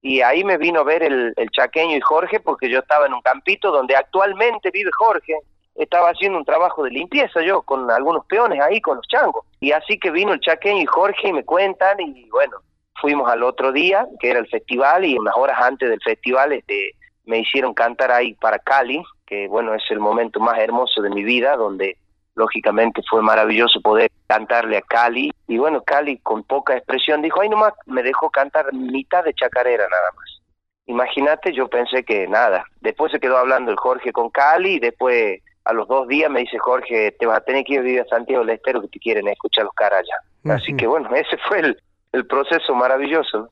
y 0.00 0.20
ahí 0.20 0.44
me 0.44 0.56
vino 0.56 0.80
a 0.80 0.84
ver 0.84 1.02
el 1.02 1.34
chaqueño 1.50 1.96
y 1.96 2.00
Jorge 2.00 2.38
porque 2.38 2.70
yo 2.70 2.78
estaba 2.78 3.06
en 3.06 3.12
un 3.12 3.22
campito 3.22 3.72
donde 3.72 3.96
actualmente 3.96 4.70
vive 4.70 4.90
Jorge, 4.96 5.34
estaba 5.76 6.10
haciendo 6.10 6.38
un 6.38 6.44
trabajo 6.44 6.82
de 6.82 6.90
limpieza 6.90 7.42
yo 7.42 7.62
con 7.62 7.90
algunos 7.90 8.24
peones 8.26 8.60
ahí, 8.60 8.80
con 8.80 8.96
los 8.96 9.06
changos. 9.08 9.44
Y 9.60 9.72
así 9.72 9.98
que 9.98 10.10
vino 10.10 10.32
el 10.32 10.40
chaqueño 10.40 10.82
y 10.82 10.86
Jorge 10.86 11.28
y 11.28 11.32
me 11.32 11.44
cuentan 11.44 12.00
y 12.00 12.28
bueno, 12.30 12.58
fuimos 13.00 13.30
al 13.30 13.42
otro 13.42 13.72
día, 13.72 14.06
que 14.20 14.30
era 14.30 14.38
el 14.38 14.48
festival, 14.48 15.04
y 15.04 15.18
unas 15.18 15.36
horas 15.36 15.60
antes 15.60 15.88
del 15.88 16.00
festival 16.02 16.52
este, 16.52 16.92
me 17.24 17.40
hicieron 17.40 17.74
cantar 17.74 18.10
ahí 18.10 18.34
para 18.34 18.58
Cali, 18.58 19.02
que 19.26 19.48
bueno, 19.48 19.74
es 19.74 19.82
el 19.90 20.00
momento 20.00 20.40
más 20.40 20.58
hermoso 20.58 21.02
de 21.02 21.10
mi 21.10 21.24
vida, 21.24 21.56
donde 21.56 21.98
lógicamente 22.34 23.02
fue 23.08 23.22
maravilloso 23.22 23.80
poder 23.80 24.10
cantarle 24.26 24.76
a 24.76 24.82
Cali. 24.82 25.32
Y 25.48 25.58
bueno, 25.58 25.82
Cali 25.82 26.18
con 26.18 26.44
poca 26.44 26.76
expresión 26.76 27.22
dijo, 27.22 27.40
ay 27.40 27.48
nomás 27.48 27.72
me 27.86 28.02
dejó 28.02 28.30
cantar 28.30 28.72
mitad 28.72 29.24
de 29.24 29.34
chacarera 29.34 29.88
nada 29.88 30.10
más. 30.14 30.42
Imagínate, 30.86 31.52
yo 31.52 31.68
pensé 31.68 32.04
que 32.04 32.28
nada. 32.28 32.64
Después 32.80 33.10
se 33.10 33.18
quedó 33.18 33.38
hablando 33.38 33.72
el 33.72 33.76
Jorge 33.76 34.12
con 34.12 34.30
Cali 34.30 34.74
y 34.74 34.78
después 34.78 35.40
a 35.66 35.72
los 35.72 35.88
dos 35.88 36.06
días 36.06 36.30
me 36.30 36.40
dice 36.40 36.58
Jorge, 36.58 37.12
te 37.18 37.26
vas 37.26 37.38
a 37.38 37.44
tener 37.44 37.64
que 37.64 37.74
ir 37.74 37.80
a 37.80 37.82
vivir 37.82 38.00
a 38.00 38.04
Santiago 38.06 38.44
del 38.44 38.54
Estero 38.54 38.80
que 38.80 38.88
te 38.88 39.00
quieren 39.00 39.26
escuchar 39.26 39.64
los 39.64 39.74
caras 39.74 40.00
allá. 40.00 40.54
Así 40.54 40.76
que 40.76 40.86
bueno, 40.86 41.12
ese 41.12 41.36
fue 41.48 41.58
el, 41.58 41.82
el 42.12 42.24
proceso 42.24 42.72
maravilloso. 42.72 43.50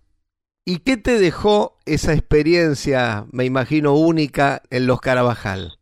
¿Y 0.65 0.79
qué 0.79 0.97
te 0.97 1.19
dejó 1.19 1.77
esa 1.87 2.13
experiencia, 2.13 3.25
me 3.33 3.45
imagino, 3.45 3.95
única 3.95 4.63
en 4.71 4.87
los 4.87 5.01
Carabajal? 5.01 5.77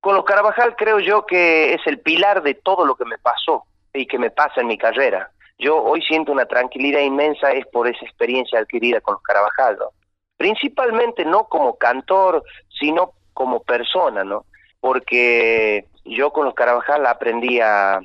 Con 0.00 0.16
los 0.16 0.24
Carabajal 0.24 0.74
creo 0.76 0.98
yo 0.98 1.26
que 1.26 1.74
es 1.74 1.80
el 1.86 2.00
pilar 2.00 2.42
de 2.42 2.54
todo 2.54 2.86
lo 2.86 2.94
que 2.94 3.04
me 3.04 3.18
pasó 3.18 3.64
y 3.92 4.06
que 4.06 4.18
me 4.18 4.30
pasa 4.30 4.62
en 4.62 4.68
mi 4.68 4.78
carrera. 4.78 5.30
Yo 5.58 5.76
hoy 5.82 6.00
siento 6.00 6.32
una 6.32 6.46
tranquilidad 6.46 7.00
inmensa 7.00 7.52
es 7.52 7.66
por 7.66 7.86
esa 7.86 8.04
experiencia 8.04 8.58
adquirida 8.58 9.02
con 9.02 9.14
los 9.14 9.22
Carabajal, 9.22 9.76
Principalmente 10.38 11.24
no 11.24 11.44
como 11.44 11.76
cantor, 11.76 12.42
sino 12.78 13.12
como 13.34 13.62
persona, 13.62 14.24
¿no? 14.24 14.46
Porque 14.86 15.84
yo 16.04 16.30
con 16.30 16.44
los 16.44 16.54
Carabajal 16.54 17.04
aprendí 17.06 17.58
a, 17.60 17.98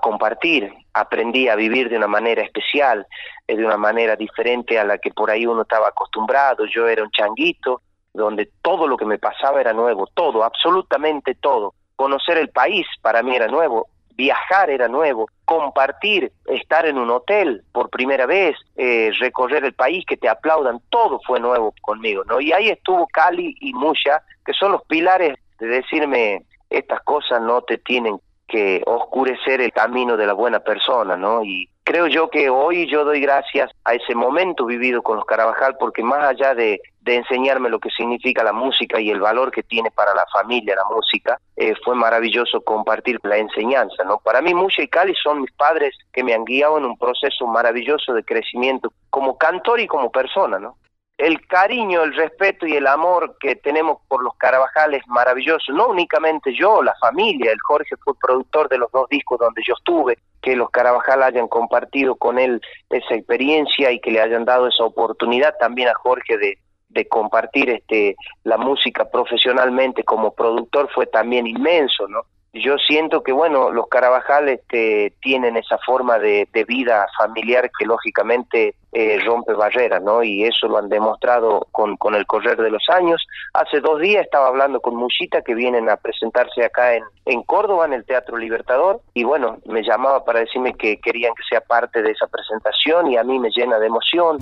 compartir, 0.00 0.72
aprendí 0.94 1.48
a 1.48 1.56
vivir 1.56 1.88
de 1.88 1.96
una 1.96 2.06
manera 2.06 2.44
especial, 2.44 3.04
eh, 3.48 3.56
de 3.56 3.64
una 3.64 3.76
manera 3.76 4.14
diferente 4.14 4.78
a 4.78 4.84
la 4.84 4.98
que 4.98 5.10
por 5.10 5.32
ahí 5.32 5.46
uno 5.46 5.62
estaba 5.62 5.88
acostumbrado. 5.88 6.64
Yo 6.66 6.86
era 6.86 7.02
un 7.02 7.10
changuito 7.10 7.82
donde 8.14 8.50
todo 8.62 8.86
lo 8.86 8.96
que 8.96 9.04
me 9.04 9.18
pasaba 9.18 9.60
era 9.60 9.72
nuevo, 9.72 10.06
todo, 10.14 10.44
absolutamente 10.44 11.34
todo. 11.34 11.74
Conocer 11.96 12.38
el 12.38 12.50
país 12.50 12.86
para 13.02 13.20
mí 13.24 13.34
era 13.34 13.48
nuevo, 13.48 13.88
viajar 14.14 14.70
era 14.70 14.86
nuevo, 14.86 15.26
compartir, 15.44 16.30
estar 16.46 16.86
en 16.86 16.98
un 16.98 17.10
hotel 17.10 17.64
por 17.72 17.90
primera 17.90 18.26
vez, 18.26 18.54
eh, 18.76 19.10
recorrer 19.18 19.64
el 19.64 19.74
país, 19.74 20.04
que 20.06 20.16
te 20.16 20.28
aplaudan, 20.28 20.80
todo 20.88 21.20
fue 21.26 21.40
nuevo 21.40 21.74
conmigo, 21.82 22.22
¿no? 22.26 22.40
Y 22.40 22.52
ahí 22.52 22.68
estuvo 22.68 23.08
Cali 23.08 23.56
y 23.58 23.72
Musha, 23.72 24.22
que 24.46 24.52
son 24.52 24.70
los 24.70 24.84
pilares 24.84 25.36
de 25.58 25.66
decirme, 25.66 26.42
estas 26.70 27.00
cosas 27.02 27.40
no 27.40 27.62
te 27.62 27.78
tienen 27.78 28.18
que 28.48 28.82
oscurecer 28.86 29.60
el 29.60 29.72
camino 29.72 30.16
de 30.16 30.26
la 30.26 30.32
buena 30.32 30.60
persona, 30.60 31.16
¿no? 31.16 31.44
Y 31.44 31.68
creo 31.84 32.06
yo 32.06 32.30
que 32.30 32.48
hoy 32.48 32.86
yo 32.90 33.04
doy 33.04 33.20
gracias 33.20 33.70
a 33.84 33.94
ese 33.94 34.14
momento 34.14 34.64
vivido 34.64 35.02
con 35.02 35.16
los 35.16 35.26
Carabajal, 35.26 35.76
porque 35.78 36.02
más 36.02 36.24
allá 36.24 36.54
de, 36.54 36.80
enseñarme 37.04 37.70
lo 37.70 37.78
que 37.78 37.88
significa 37.88 38.44
la 38.44 38.52
música 38.52 39.00
y 39.00 39.08
el 39.08 39.18
valor 39.18 39.50
que 39.50 39.62
tiene 39.62 39.90
para 39.90 40.14
la 40.14 40.26
familia 40.30 40.76
la 40.76 40.94
música, 40.94 41.40
eh, 41.56 41.72
fue 41.82 41.94
maravilloso 41.94 42.60
compartir 42.60 43.18
la 43.22 43.38
enseñanza, 43.38 44.04
¿no? 44.04 44.18
Para 44.18 44.42
mí 44.42 44.52
Musha 44.52 44.82
y 44.82 44.88
Cali 44.88 45.14
son 45.14 45.40
mis 45.40 45.50
padres 45.52 45.96
que 46.12 46.22
me 46.22 46.34
han 46.34 46.44
guiado 46.44 46.76
en 46.76 46.84
un 46.84 46.98
proceso 46.98 47.46
maravilloso 47.46 48.12
de 48.12 48.22
crecimiento 48.24 48.92
como 49.08 49.38
cantor 49.38 49.80
y 49.80 49.86
como 49.86 50.10
persona, 50.10 50.58
¿no? 50.58 50.76
El 51.18 51.44
cariño, 51.48 52.04
el 52.04 52.14
respeto 52.14 52.64
y 52.64 52.74
el 52.74 52.86
amor 52.86 53.36
que 53.40 53.56
tenemos 53.56 53.98
por 54.06 54.22
los 54.22 54.34
Carabajales 54.36 55.02
es 55.02 55.08
maravilloso. 55.08 55.72
No 55.72 55.88
únicamente 55.88 56.54
yo, 56.54 56.80
la 56.80 56.94
familia, 57.00 57.50
el 57.50 57.58
Jorge 57.66 57.96
fue 58.04 58.14
productor 58.20 58.68
de 58.68 58.78
los 58.78 58.90
dos 58.92 59.08
discos 59.08 59.40
donde 59.40 59.60
yo 59.66 59.74
estuve, 59.76 60.18
que 60.40 60.54
los 60.54 60.70
Carabajal 60.70 61.24
hayan 61.24 61.48
compartido 61.48 62.14
con 62.14 62.38
él 62.38 62.60
esa 62.88 63.16
experiencia 63.16 63.90
y 63.90 63.98
que 63.98 64.12
le 64.12 64.20
hayan 64.20 64.44
dado 64.44 64.68
esa 64.68 64.84
oportunidad 64.84 65.56
también 65.58 65.88
a 65.88 65.94
Jorge 65.94 66.38
de, 66.38 66.58
de 66.88 67.08
compartir 67.08 67.68
este 67.70 68.14
la 68.44 68.56
música 68.56 69.10
profesionalmente 69.10 70.04
como 70.04 70.32
productor 70.32 70.88
fue 70.94 71.06
también 71.06 71.48
inmenso, 71.48 72.06
¿no? 72.06 72.22
Yo 72.62 72.76
siento 72.78 73.22
que 73.22 73.32
bueno 73.32 73.70
los 73.70 73.88
Carabajal 73.88 74.48
este, 74.48 75.12
tienen 75.20 75.56
esa 75.56 75.78
forma 75.78 76.18
de, 76.18 76.46
vida 76.66 77.06
familiar 77.16 77.70
que 77.78 77.86
lógicamente 77.86 78.74
eh, 78.92 79.18
rompe 79.24 79.54
barreras 79.54 80.02
no 80.02 80.22
y 80.22 80.44
eso 80.44 80.66
lo 80.68 80.78
han 80.78 80.88
demostrado 80.88 81.66
con, 81.72 81.96
con 81.96 82.14
el 82.14 82.26
correr 82.26 82.56
de 82.56 82.70
los 82.70 82.82
años. 82.88 83.26
Hace 83.54 83.80
dos 83.80 84.00
días 84.00 84.24
estaba 84.24 84.48
hablando 84.48 84.80
con 84.80 84.96
Muchita 84.96 85.42
que 85.42 85.54
vienen 85.54 85.88
a 85.88 85.96
presentarse 85.96 86.64
acá 86.64 86.94
en, 86.94 87.04
en 87.24 87.42
Córdoba 87.42 87.86
en 87.86 87.92
el 87.94 88.04
Teatro 88.04 88.36
Libertador 88.36 89.00
y 89.14 89.24
bueno 89.24 89.58
me 89.66 89.82
llamaba 89.82 90.24
para 90.24 90.40
decirme 90.40 90.74
que 90.74 90.98
querían 90.98 91.32
que 91.34 91.44
sea 91.48 91.60
parte 91.60 92.02
de 92.02 92.10
esa 92.10 92.26
presentación 92.26 93.10
y 93.10 93.16
a 93.16 93.24
mí 93.24 93.38
me 93.38 93.50
llena 93.50 93.78
de 93.78 93.86
emoción 93.86 94.38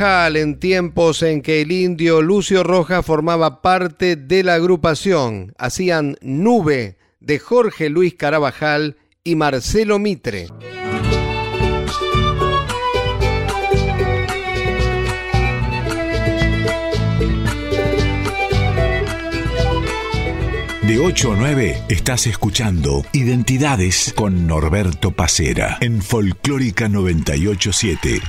En 0.00 0.58
tiempos 0.58 1.22
en 1.22 1.42
que 1.42 1.60
el 1.60 1.70
indio 1.70 2.22
Lucio 2.22 2.62
Rojas 2.62 3.04
formaba 3.04 3.60
parte 3.60 4.16
de 4.16 4.42
la 4.42 4.54
agrupación. 4.54 5.52
Hacían 5.58 6.16
Nube 6.22 6.96
de 7.20 7.38
Jorge 7.38 7.90
Luis 7.90 8.14
Carabajal 8.14 8.96
y 9.22 9.36
Marcelo 9.36 9.98
Mitre. 9.98 10.48
De 20.82 20.98
8 20.98 21.32
a 21.32 21.36
9 21.36 21.82
estás 21.90 22.26
escuchando 22.26 23.04
Identidades 23.12 24.14
con 24.16 24.46
Norberto 24.46 25.12
Pacera 25.12 25.76
en 25.80 26.00
Folclórica 26.00 26.88
987. 26.88 28.20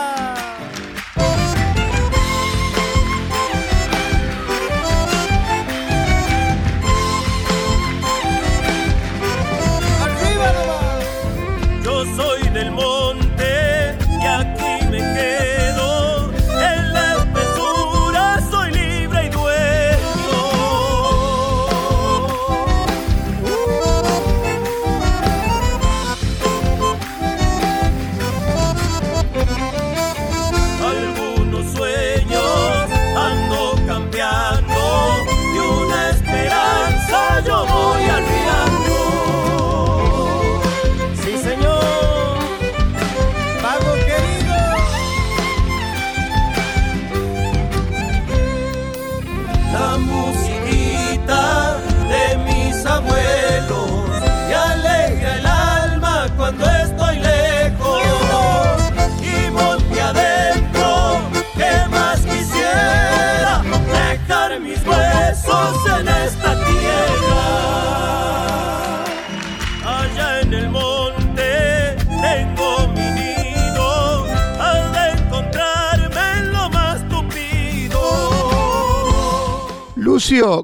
Olá! 0.00 0.49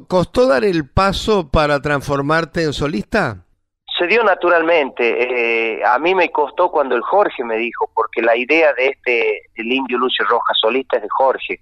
¿Costó 0.06 0.46
dar 0.46 0.64
el 0.64 0.88
paso 0.88 1.50
para 1.50 1.80
transformarte 1.80 2.62
en 2.62 2.72
solista? 2.72 3.44
Se 3.98 4.06
dio 4.06 4.22
naturalmente. 4.22 5.78
Eh, 5.78 5.84
a 5.84 5.98
mí 5.98 6.14
me 6.14 6.30
costó 6.30 6.70
cuando 6.70 6.94
el 6.94 7.02
Jorge 7.02 7.42
me 7.42 7.56
dijo, 7.56 7.90
porque 7.94 8.22
la 8.22 8.36
idea 8.36 8.72
de 8.74 8.88
este, 8.88 9.40
el 9.56 9.72
indio 9.72 9.98
Lucio 9.98 10.24
Rojas 10.26 10.56
solista 10.60 10.96
es 10.96 11.02
de 11.02 11.08
Jorge. 11.10 11.60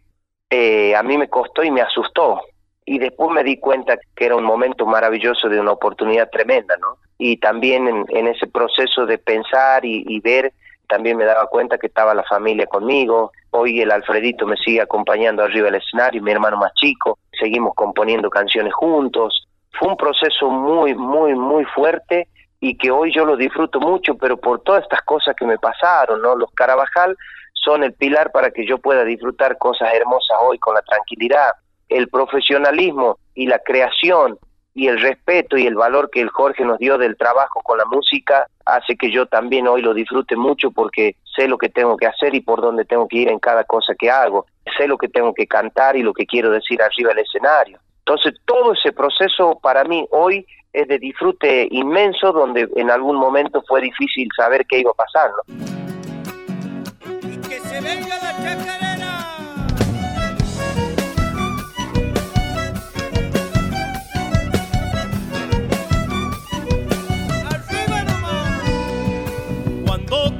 Eh, 0.50 0.94
a 0.94 1.02
mí 1.02 1.16
me 1.16 1.28
costó 1.28 1.62
y 1.62 1.70
me 1.70 1.80
asustó. 1.80 2.42
Y 2.84 2.98
después 2.98 3.30
me 3.30 3.42
di 3.42 3.58
cuenta 3.58 3.96
que 4.14 4.26
era 4.26 4.36
un 4.36 4.44
momento 4.44 4.84
maravilloso 4.84 5.48
de 5.48 5.58
una 5.58 5.72
oportunidad 5.72 6.28
tremenda, 6.28 6.76
¿no? 6.76 6.98
Y 7.16 7.38
también 7.38 8.04
en, 8.08 8.26
ese 8.26 8.46
proceso 8.48 9.06
de 9.06 9.16
pensar 9.16 9.84
y, 9.86 10.04
y 10.06 10.20
ver 10.20 10.52
también 10.88 11.16
me 11.16 11.24
daba 11.24 11.46
cuenta 11.46 11.78
que 11.78 11.86
estaba 11.86 12.14
la 12.14 12.24
familia 12.24 12.66
conmigo. 12.66 13.32
Hoy 13.50 13.80
el 13.80 13.90
Alfredito 13.90 14.46
me 14.46 14.56
sigue 14.56 14.82
acompañando 14.82 15.42
arriba 15.42 15.66
del 15.66 15.76
escenario, 15.76 16.22
mi 16.22 16.32
hermano 16.32 16.58
más 16.58 16.74
chico. 16.74 17.18
Seguimos 17.38 17.74
componiendo 17.74 18.30
canciones 18.30 18.72
juntos. 18.74 19.46
Fue 19.78 19.88
un 19.88 19.96
proceso 19.96 20.48
muy, 20.50 20.94
muy, 20.94 21.34
muy 21.34 21.64
fuerte 21.64 22.28
y 22.60 22.76
que 22.76 22.90
hoy 22.90 23.12
yo 23.12 23.24
lo 23.24 23.36
disfruto 23.36 23.80
mucho, 23.80 24.16
pero 24.16 24.36
por 24.36 24.60
todas 24.62 24.82
estas 24.84 25.02
cosas 25.02 25.34
que 25.36 25.44
me 25.44 25.58
pasaron, 25.58 26.22
¿no? 26.22 26.34
Los 26.36 26.50
Carabajal 26.52 27.16
son 27.52 27.82
el 27.82 27.92
pilar 27.92 28.30
para 28.32 28.50
que 28.50 28.66
yo 28.66 28.78
pueda 28.78 29.04
disfrutar 29.04 29.58
cosas 29.58 29.92
hermosas 29.94 30.36
hoy 30.42 30.58
con 30.58 30.74
la 30.74 30.82
tranquilidad. 30.82 31.50
El 31.88 32.08
profesionalismo 32.08 33.18
y 33.34 33.46
la 33.46 33.58
creación 33.58 34.38
y 34.74 34.88
el 34.88 35.00
respeto 35.00 35.56
y 35.56 35.66
el 35.66 35.76
valor 35.76 36.10
que 36.10 36.20
el 36.20 36.28
Jorge 36.30 36.64
nos 36.64 36.78
dio 36.78 36.98
del 36.98 37.16
trabajo 37.16 37.60
con 37.62 37.78
la 37.78 37.84
música 37.84 38.46
hace 38.66 38.96
que 38.96 39.10
yo 39.10 39.26
también 39.26 39.68
hoy 39.68 39.82
lo 39.82 39.94
disfrute 39.94 40.34
mucho 40.36 40.72
porque 40.72 41.14
sé 41.36 41.46
lo 41.46 41.58
que 41.58 41.68
tengo 41.68 41.96
que 41.96 42.06
hacer 42.06 42.34
y 42.34 42.40
por 42.40 42.60
dónde 42.60 42.84
tengo 42.84 43.06
que 43.06 43.18
ir 43.18 43.28
en 43.28 43.38
cada 43.38 43.62
cosa 43.64 43.94
que 43.96 44.10
hago, 44.10 44.46
sé 44.76 44.88
lo 44.88 44.98
que 44.98 45.08
tengo 45.08 45.32
que 45.32 45.46
cantar 45.46 45.96
y 45.96 46.02
lo 46.02 46.12
que 46.12 46.26
quiero 46.26 46.50
decir 46.50 46.82
arriba 46.82 47.10
del 47.10 47.24
escenario. 47.24 47.78
Entonces 48.00 48.34
todo 48.44 48.72
ese 48.72 48.92
proceso 48.92 49.58
para 49.62 49.84
mí 49.84 50.06
hoy 50.10 50.44
es 50.72 50.88
de 50.88 50.98
disfrute 50.98 51.68
inmenso 51.70 52.32
donde 52.32 52.68
en 52.74 52.90
algún 52.90 53.16
momento 53.16 53.62
fue 53.68 53.80
difícil 53.80 54.28
saber 54.36 54.66
qué 54.68 54.80
iba 54.80 54.90
a 54.90 54.94
pasar. 54.94 55.30
Y 57.22 57.36
que 57.48 57.60
se 57.60 57.80
venga 57.80 58.18
la 58.20 58.83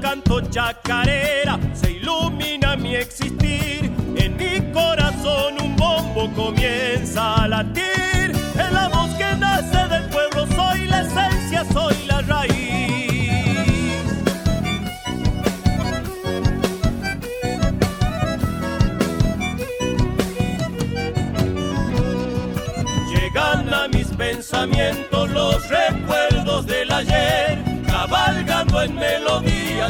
canto 0.04 0.38
chacarera 0.50 1.58
se 1.72 1.92
ilumina 1.92 2.76
mi 2.76 2.94
existir. 2.94 3.90
En 4.16 4.36
mi 4.36 4.54
corazón 4.70 5.54
un 5.62 5.74
bombo 5.76 6.30
comienza 6.36 7.22
a 7.42 7.48
latir. 7.48 8.26
En 8.64 8.74
la 8.74 8.88
voz 8.88 9.10
que 9.14 9.30
nace 9.36 9.80
del 9.94 10.04
pueblo 10.10 10.46
soy 10.58 10.86
la 10.88 11.00
esencia, 11.00 11.64
soy 11.72 11.96
la 12.06 12.20
raíz. 12.20 12.52
Llegan 23.10 23.72
a 23.72 23.88
mis 23.88 24.08
pensamientos, 24.08 25.30
los 25.30 25.66
recuerdos 25.70 26.66
del 26.66 26.92
ayer, 26.92 27.58
cabalgando 27.86 28.82
en 28.82 28.94
medio 28.96 29.13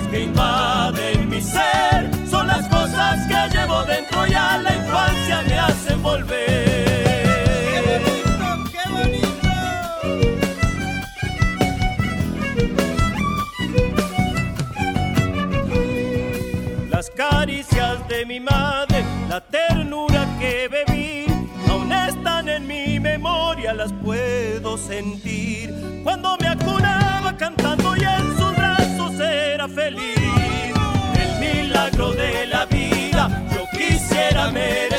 que 0.03 0.24
invaden 0.24 1.28
mi 1.28 1.40
ser. 1.40 2.11
Son 2.28 2.47
las 2.49 2.66
cosas 2.68 3.26
que 3.28 3.49
llevo 3.57 3.84
dentro 3.84 4.26
y 4.26 4.34
a 4.34 4.59
la 4.59 4.74
infancia 4.74 5.42
me 5.47 5.59
hacen 5.59 6.03
volver. 6.03 6.64
¡Qué 7.70 7.99
bonito, 8.05 8.64
qué 8.72 8.84
bonito! 8.90 9.49
Las 16.90 17.09
caricias 17.11 18.09
de 18.09 18.26
mi 18.26 18.40
madre, 18.40 19.05
la 19.28 19.40
ternura 19.40 20.26
que 20.40 20.68
bebí, 20.68 21.26
aún 21.70 21.92
están 21.92 22.49
en 22.49 22.66
mi 22.66 22.99
memoria, 22.99 23.72
las 23.72 23.92
puedo 23.92 24.76
sentir. 24.76 25.72
Cuando 26.03 26.36
me 26.40 26.49
acunaba 26.49 27.36
cantando 27.36 27.97
y 27.97 28.05
feliz. 29.69 30.19
El 31.15 31.41
milagro 31.41 32.12
de 32.12 32.47
la 32.47 32.67
vida 32.67 33.47
yo 33.55 33.65
quisiera 33.79 34.51
merecer. 34.51 34.93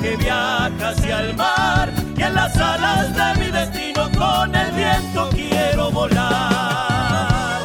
Que 0.00 0.16
viaja 0.16 0.88
hacia 0.88 1.20
el 1.20 1.36
mar. 1.36 1.92
Y 2.16 2.22
en 2.22 2.34
las 2.34 2.56
alas 2.56 3.14
de 3.14 3.40
mi 3.40 3.50
destino 3.50 4.10
con 4.18 4.54
el 4.54 4.72
viento 4.72 5.28
quiero 5.30 5.90
volar. 5.90 7.60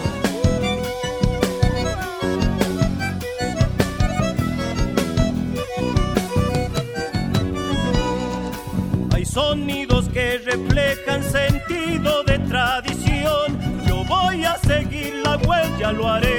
Hay 9.13 9.25
sonidos 9.25 10.09
que 10.09 10.38
reflejan 10.39 11.23
sentido 11.23 12.23
de 12.23 12.39
tradición. 12.39 13.59
Yo 13.88 14.03
voy 14.05 14.43
a 14.45 14.57
seguir 14.57 15.15
la 15.23 15.38
huella, 15.38 15.91
lo 15.91 16.07
haré 16.09 16.34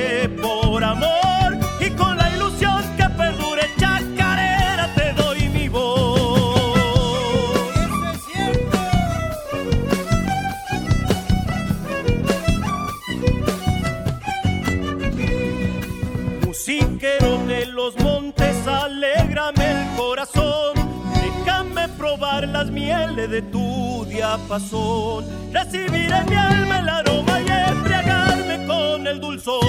mieles 22.87 23.31
de 23.31 23.43
tu 23.43 24.05
diapasón. 24.09 25.25
Recibir 25.53 26.11
en 26.13 26.27
mi 26.31 26.37
alma 26.37 26.79
el 26.79 26.89
aroma 26.89 27.41
y 27.41 27.47
embriagarme 27.71 28.67
con 28.67 29.07
el 29.07 29.21
dulzor. 29.21 29.65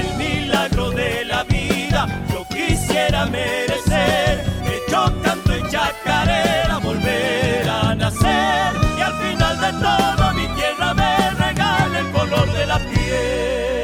El 0.00 0.10
milagro 0.16 0.90
de 0.90 1.24
la 1.26 1.44
vida 1.44 2.00
yo 2.32 2.40
quisiera 2.48 3.26
merecer. 3.26 4.44
Hecho 4.72 5.00
canto 5.22 5.50
y 5.56 5.62
chacarera, 5.70 6.78
volver 6.78 7.68
a 7.68 7.94
nacer. 7.94 8.70
Y 8.98 9.00
al 9.08 9.14
final 9.24 9.54
de 9.64 9.72
todo 9.86 10.24
mi 10.38 10.46
tierra 10.58 10.94
me 10.94 11.30
regala 11.44 11.98
el 11.98 12.10
color 12.12 12.52
de 12.52 12.66
la 12.66 12.78
piel. 12.78 13.76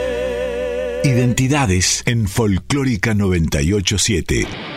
Identidades 1.05 2.03
en 2.07 2.27
Folclórica 2.29 3.13
987. 3.15 4.72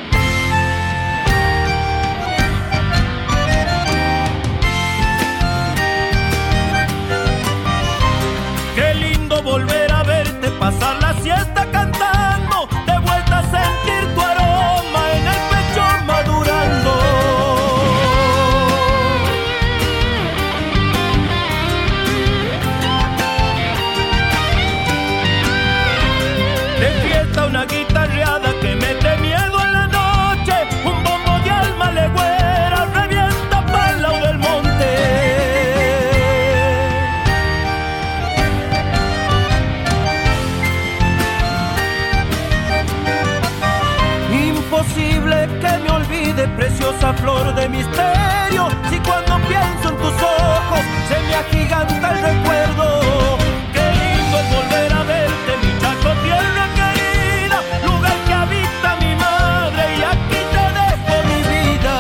Flor 47.14 47.54
de 47.56 47.70
misterio. 47.70 48.68
Si 48.90 49.00
cuando 49.00 49.38
pienso 49.48 49.90
en 49.90 49.98
tus 49.98 50.14
ojos 50.24 50.82
se 51.08 51.20
me 51.28 51.36
agiganta 51.36 52.12
el 52.12 52.22
recuerdo. 52.22 53.38
Qué 53.74 53.86
lindo 54.02 54.38
volver 54.56 54.94
a 54.94 55.04
verte, 55.04 55.52
mi 55.62 55.72
chaco, 55.82 56.10
tierra 56.24 56.66
querida. 56.80 57.58
Lugar 57.86 58.18
que 58.26 58.34
habita 58.34 58.96
mi 59.02 59.16
madre 59.16 59.84
y 60.00 60.04
aquí 60.04 60.42
te 60.54 60.66
dejo 60.80 61.16
mi 61.30 61.40
vida. 61.54 61.96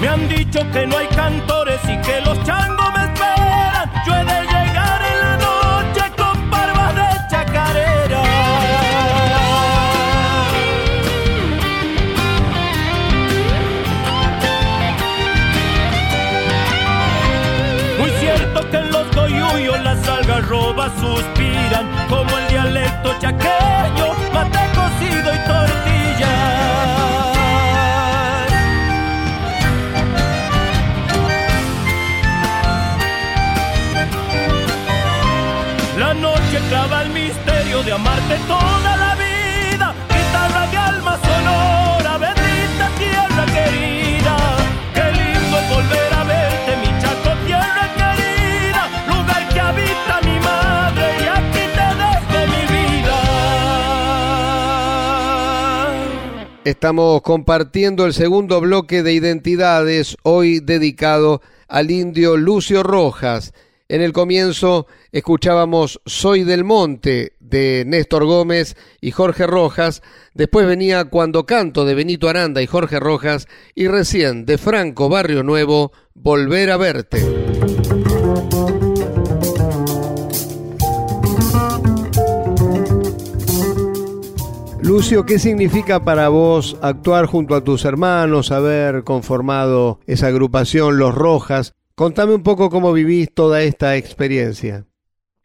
Me 0.00 0.08
han 0.08 0.28
dicho 0.28 0.60
que 0.72 0.86
no 0.86 0.96
hay 0.96 1.06
suspiran 21.00 21.86
como 22.08 22.38
el 22.38 22.48
dialecto 22.48 23.14
chaqueño, 23.18 24.06
mate 24.32 24.58
cocido 24.74 25.34
y 25.34 25.38
tortillas. 25.46 26.28
La 35.98 36.14
noche 36.14 36.60
clava 36.68 37.02
el 37.02 37.10
misterio 37.10 37.82
de 37.82 37.92
amarte 37.92 38.36
toda 38.46 38.96
la 38.96 39.07
Estamos 56.68 57.22
compartiendo 57.22 58.04
el 58.04 58.12
segundo 58.12 58.60
bloque 58.60 59.02
de 59.02 59.14
identidades, 59.14 60.18
hoy 60.22 60.60
dedicado 60.60 61.40
al 61.66 61.90
indio 61.90 62.36
Lucio 62.36 62.82
Rojas. 62.82 63.54
En 63.88 64.02
el 64.02 64.12
comienzo 64.12 64.86
escuchábamos 65.10 65.98
Soy 66.04 66.44
del 66.44 66.64
Monte 66.64 67.32
de 67.40 67.84
Néstor 67.86 68.26
Gómez 68.26 68.76
y 69.00 69.12
Jorge 69.12 69.46
Rojas, 69.46 70.02
después 70.34 70.66
venía 70.66 71.06
Cuando 71.06 71.46
Canto 71.46 71.86
de 71.86 71.94
Benito 71.94 72.28
Aranda 72.28 72.60
y 72.60 72.66
Jorge 72.66 73.00
Rojas, 73.00 73.48
y 73.74 73.88
recién 73.88 74.44
de 74.44 74.58
Franco 74.58 75.08
Barrio 75.08 75.42
Nuevo, 75.42 75.92
Volver 76.12 76.70
a 76.70 76.76
Verte. 76.76 77.57
Lucio, 84.88 85.26
¿qué 85.26 85.38
significa 85.38 86.02
para 86.02 86.30
vos 86.30 86.78
actuar 86.82 87.26
junto 87.26 87.54
a 87.54 87.62
tus 87.62 87.84
hermanos, 87.84 88.50
haber 88.50 89.04
conformado 89.04 89.98
esa 90.06 90.28
agrupación 90.28 90.96
Los 90.96 91.14
Rojas? 91.14 91.74
Contame 91.94 92.34
un 92.34 92.42
poco 92.42 92.70
cómo 92.70 92.94
vivís 92.94 93.34
toda 93.34 93.60
esta 93.60 93.96
experiencia. 93.96 94.84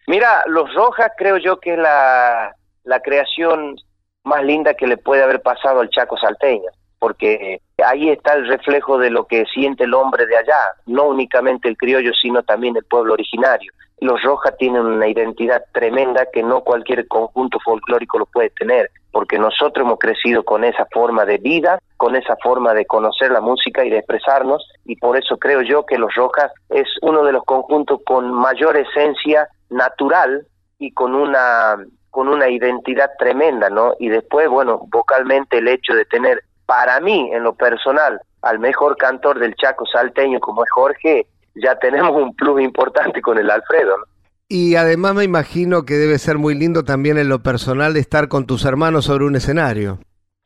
Mira, 0.08 0.44
Los 0.48 0.74
Rojas 0.74 1.12
creo 1.18 1.36
yo 1.40 1.60
que 1.60 1.74
es 1.74 1.78
la, 1.78 2.56
la 2.86 3.02
creación 3.02 3.76
más 4.24 4.46
linda 4.46 4.76
que 4.76 4.88
le 4.88 4.96
puede 4.96 5.24
haber 5.24 5.42
pasado 5.42 5.82
al 5.82 5.90
Chaco 5.90 6.16
salteño, 6.18 6.70
porque 6.98 7.60
ahí 7.86 8.12
está 8.12 8.36
el 8.36 8.48
reflejo 8.48 8.98
de 8.98 9.10
lo 9.10 9.28
que 9.28 9.44
siente 9.54 9.84
el 9.84 9.94
hombre 9.94 10.26
de 10.26 10.38
allá, 10.38 10.60
no 10.86 11.10
únicamente 11.10 11.68
el 11.68 11.76
criollo, 11.76 12.14
sino 12.14 12.44
también 12.44 12.78
el 12.78 12.86
pueblo 12.86 13.12
originario. 13.12 13.74
Los 14.04 14.22
Rojas 14.22 14.54
tienen 14.58 14.86
una 14.86 15.08
identidad 15.08 15.64
tremenda 15.74 16.28
que 16.34 16.44
no 16.44 16.60
cualquier 16.60 17.08
conjunto 17.08 17.58
folclórico 17.64 18.20
lo 18.20 18.26
puede 18.26 18.50
tener, 18.50 18.90
porque 19.14 19.40
nosotros 19.40 19.86
hemos 19.86 19.98
crecido 19.98 20.44
con 20.44 20.66
esa 20.66 20.86
forma 20.92 21.24
de 21.24 21.38
vida, 21.38 21.80
con 21.96 22.18
esa 22.18 22.36
forma 22.44 22.74
de 22.74 22.86
conocer 22.86 23.32
la 23.32 23.40
música 23.40 23.86
y 23.86 23.90
de 23.90 24.00
expresarnos, 24.00 24.62
y 24.84 24.98
por 24.98 25.18
eso 25.18 25.38
creo 25.38 25.62
yo 25.62 25.86
que 25.86 25.98
Los 25.98 26.14
Rojas 26.16 26.52
es 26.70 26.88
uno 27.02 27.24
de 27.24 27.32
los 27.32 27.46
conjuntos 27.46 28.02
con 28.06 28.30
mayor 28.34 28.76
esencia 28.76 29.48
natural 29.70 30.46
y 30.80 30.92
con 30.92 31.16
una 31.16 31.78
con 32.10 32.28
una 32.28 32.50
identidad 32.50 33.10
tremenda, 33.18 33.70
¿no? 33.70 33.96
Y 34.00 34.10
después, 34.10 34.50
bueno, 34.50 34.82
vocalmente 34.92 35.60
el 35.60 35.68
hecho 35.70 35.96
de 35.96 36.06
tener, 36.06 36.44
para 36.66 37.00
mí, 37.00 37.32
en 37.34 37.42
lo 37.42 37.56
personal, 37.56 38.20
al 38.42 38.60
mejor 38.60 38.98
cantor 38.98 39.40
del 39.40 39.56
Chaco 39.56 39.86
salteño 39.88 40.40
como 40.40 40.64
es 40.64 40.70
Jorge, 40.72 41.26
ya 41.56 41.76
tenemos 41.76 42.12
un 42.12 42.36
plus 42.36 42.62
importante 42.62 43.22
con 43.22 43.38
el 43.38 43.50
Alfredo, 43.50 43.98
¿no? 43.98 44.04
Y 44.50 44.76
además 44.76 45.16
me 45.16 45.24
imagino 45.24 45.84
que 45.84 45.96
debe 45.96 46.20
ser 46.20 46.38
muy 46.38 46.54
lindo 46.54 46.84
también 46.84 47.18
en 47.18 47.30
lo 47.30 47.40
personal 47.40 47.94
de 47.94 48.02
estar 48.02 48.28
con 48.28 48.46
tus 48.46 48.66
hermanos 48.66 49.06
sobre 49.06 49.26
un 49.26 49.36
escenario. 49.36 50.00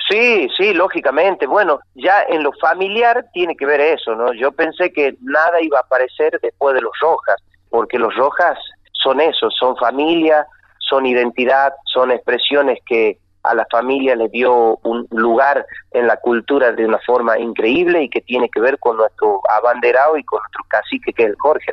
Sí, 0.09 0.47
sí, 0.55 0.73
lógicamente. 0.73 1.45
Bueno, 1.45 1.79
ya 1.95 2.23
en 2.29 2.43
lo 2.43 2.53
familiar 2.53 3.25
tiene 3.33 3.57
que 3.57 3.65
ver 3.65 3.81
eso, 3.81 4.15
¿no? 4.15 4.33
Yo 4.33 4.51
pensé 4.53 4.93
que 4.93 5.15
nada 5.21 5.61
iba 5.61 5.79
a 5.79 5.81
aparecer 5.81 6.39
después 6.41 6.75
de 6.75 6.81
los 6.81 6.93
Rojas, 7.01 7.35
porque 7.69 7.99
los 7.99 8.15
Rojas 8.15 8.57
son 8.93 9.19
eso, 9.19 9.49
son 9.51 9.75
familia, 9.75 10.45
son 10.79 11.05
identidad, 11.05 11.73
son 11.93 12.11
expresiones 12.11 12.79
que 12.85 13.17
a 13.49 13.55
la 13.55 13.65
familia 13.69 14.15
le 14.15 14.29
dio 14.29 14.79
un 14.83 15.07
lugar 15.11 15.65
en 15.91 16.07
la 16.07 16.17
cultura 16.17 16.71
de 16.71 16.85
una 16.85 16.99
forma 17.05 17.39
increíble 17.39 18.03
y 18.03 18.09
que 18.09 18.21
tiene 18.21 18.49
que 18.49 18.59
ver 18.59 18.77
con 18.79 18.97
nuestro 18.97 19.41
abanderado 19.49 20.17
y 20.17 20.23
con 20.23 20.39
nuestro 20.39 20.63
cacique 20.69 21.13
que 21.13 21.23
es 21.23 21.29
el 21.29 21.35
Jorge. 21.39 21.71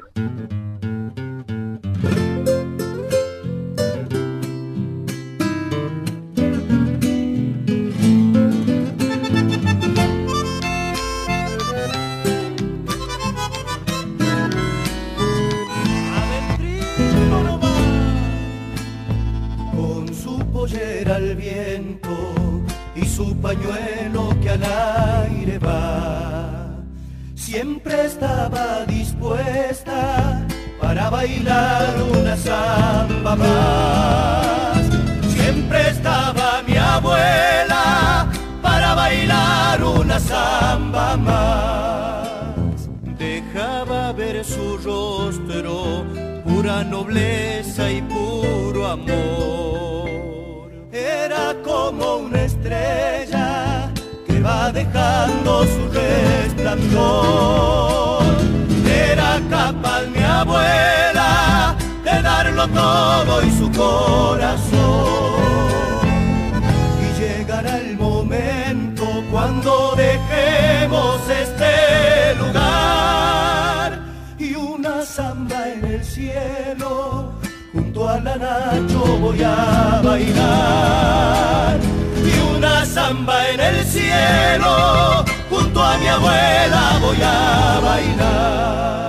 Pollera 20.64 21.16
al 21.16 21.36
viento 21.36 22.16
y 22.96 23.04
su 23.04 23.36
pañuelo 23.36 24.34
que 24.40 24.48
al 24.48 24.64
aire 25.28 25.58
va. 25.58 26.80
Siempre 27.34 28.06
estaba 28.06 28.86
dispuesta 28.86 30.46
para 30.80 31.10
bailar 31.10 31.94
una 32.18 32.34
samba 32.38 33.36
más. 33.36 34.78
Siempre 35.34 35.90
estaba 35.90 36.62
mi 36.66 36.76
abuela 36.78 38.26
para 38.62 38.94
bailar 38.94 39.84
una 39.84 40.18
samba 40.18 41.16
más. 41.18 42.88
Dejaba 43.18 44.12
ver 44.12 44.42
su 44.42 44.78
rostro, 44.78 46.06
pura 46.46 46.82
nobleza 46.84 47.90
y 47.90 48.00
puro 48.00 48.86
amor. 48.86 50.03
Era 51.24 51.54
como 51.64 52.16
una 52.16 52.42
estrella 52.42 53.90
que 54.26 54.42
va 54.42 54.70
dejando 54.70 55.64
su 55.64 55.88
resplandor. 55.90 57.02
Era 58.86 59.40
capaz 59.48 60.02
mi 60.14 60.22
abuela 60.22 61.76
de 62.04 62.20
darlo 62.20 62.68
todo 62.68 63.42
y 63.42 63.50
su 63.52 63.72
corazón. 63.72 64.60
Y 67.00 67.06
llegará 67.18 67.78
el 67.78 67.96
momento 67.96 69.06
cuando 69.30 69.94
dejemos 69.96 71.20
este 71.30 72.34
lugar 72.34 73.98
y 74.38 74.54
una 74.56 75.00
samba 75.06 75.70
en 75.70 75.84
el 75.86 76.04
cielo 76.04 77.43
junto 77.74 78.08
a 78.08 78.20
la 78.20 78.36
Nacho 78.36 79.18
voy 79.18 79.42
a 79.42 80.00
bailar 80.02 81.78
y 82.24 82.56
una 82.56 82.86
samba 82.86 83.50
en 83.50 83.60
el 83.60 83.84
cielo 83.84 85.24
junto 85.50 85.82
a 85.82 85.98
mi 85.98 86.06
abuela 86.06 86.98
voy 87.00 87.18
a 87.22 87.80
bailar. 87.82 89.03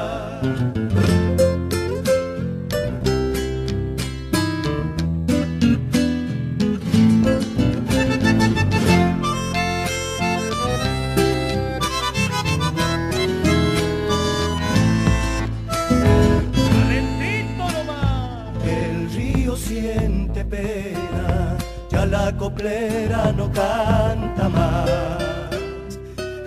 No 23.37 23.51
canta 23.51 24.49
más. 24.49 24.89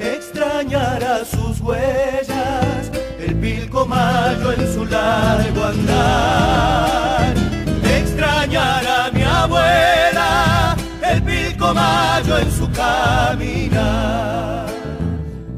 Extrañará 0.01 1.25
sus 1.25 1.61
huellas, 1.61 2.91
el 3.21 3.35
pilcomayo 3.37 4.53
en 4.53 4.73
su 4.73 4.85
largo 4.85 5.65
andar. 5.65 7.35
Extrañará 7.85 9.11
mi 9.13 9.23
abuela, 9.23 10.77
el 11.03 11.23
pilcomayo 11.23 12.39
en 12.39 12.51
su 12.51 12.71
caminar. 12.73 14.67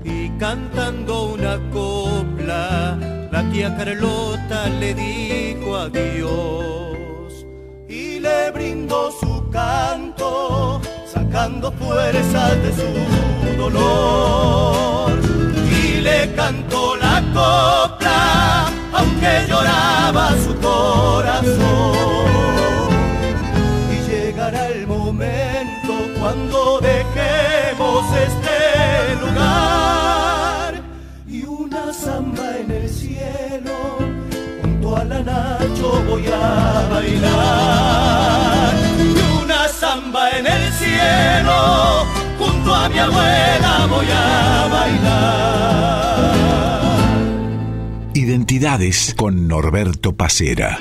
Y 0.04 0.28
cantando 0.38 1.32
una 1.34 1.58
copla, 1.70 2.98
la 3.30 3.42
tía 3.50 3.74
Carlota 3.76 4.68
le 4.68 4.94
dijo 4.94 5.76
adiós 5.76 7.46
y 7.88 8.18
le 8.18 8.50
brindó 8.50 9.10
su 9.10 9.39
canto, 9.50 10.80
sacando 11.06 11.72
fuerzas 11.72 12.62
de 12.62 12.72
su 12.72 13.56
dolor. 13.56 15.12
Y 15.70 16.00
le 16.00 16.32
cantó 16.34 16.96
la 16.96 17.20
copla, 17.34 18.66
aunque 18.92 19.46
lloraba 19.48 20.30
su 20.44 20.54
corazón. 20.56 21.60
Y 23.92 24.10
llegará 24.10 24.68
el 24.68 24.86
momento 24.86 25.92
cuando 26.18 26.80
dejemos 26.80 28.04
este 28.16 29.16
lugar 29.20 30.74
y 31.26 31.44
una 31.44 31.92
samba 31.92 32.58
en 32.58 32.70
el 32.70 32.88
cielo 32.88 33.98
junto 34.62 34.96
a 34.96 35.04
la 35.04 35.20
Nacho 35.20 36.02
voy 36.08 36.26
a 36.26 36.88
bailar 36.90 38.10
en 39.92 40.46
el 40.46 40.72
cielo 40.74 42.06
junto 42.38 42.72
a 42.72 42.88
mi 42.88 42.98
abuela 42.98 43.86
voy 43.88 44.06
a 44.12 44.68
bailar 44.70 45.80
Identidades 48.14 49.14
con 49.16 49.48
Norberto 49.48 50.16
Pacera. 50.16 50.78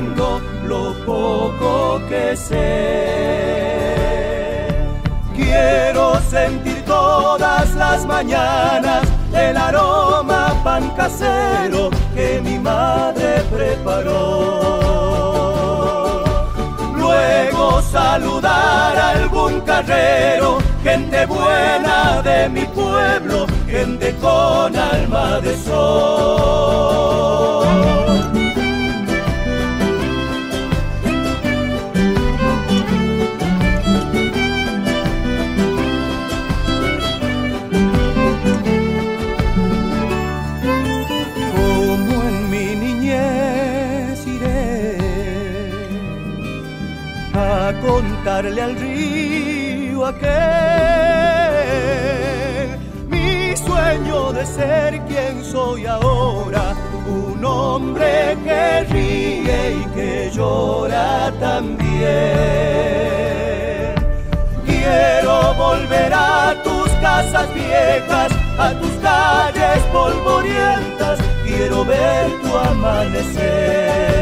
Lo 0.00 0.94
poco 1.04 2.00
que 2.08 2.34
sé. 2.34 2.62
Quiero 5.34 6.18
sentir 6.30 6.82
todas 6.84 7.74
las 7.74 8.06
mañanas 8.06 9.02
el 9.34 9.56
aroma 9.56 10.54
pan 10.64 10.88
casero 10.96 11.90
que 12.14 12.40
mi 12.42 12.58
madre 12.58 13.42
preparó. 13.50 14.62
Luego 16.96 17.82
saludar 17.82 18.96
a 18.96 19.10
algún 19.10 19.60
carrero, 19.60 20.58
gente 20.82 21.26
buena 21.26 22.22
de 22.22 22.48
mi 22.48 22.64
pueblo, 22.64 23.46
gente 23.66 24.14
con 24.22 24.74
alma 24.74 25.40
de 25.40 25.56
sol. 25.58 27.32
Contarle 48.12 48.60
al 48.62 48.76
río 48.76 50.04
aquel. 50.06 50.28
Mi 53.08 53.56
sueño 53.56 54.32
de 54.32 54.46
ser 54.46 55.00
quien 55.06 55.44
soy 55.44 55.86
ahora, 55.86 56.74
un 57.06 57.44
hombre 57.44 58.36
que 58.44 58.84
ríe 58.90 59.76
y 59.80 59.84
que 59.94 60.30
llora 60.34 61.32
también. 61.40 61.92
Quiero 64.66 65.54
volver 65.54 66.12
a 66.14 66.54
tus 66.62 66.88
casas 67.00 67.48
viejas, 67.54 68.32
a 68.58 68.72
tus 68.80 68.92
calles 69.08 69.82
polvorientas, 69.92 71.18
quiero 71.44 71.84
ver 71.84 72.30
tu 72.42 72.56
amanecer 72.56 74.12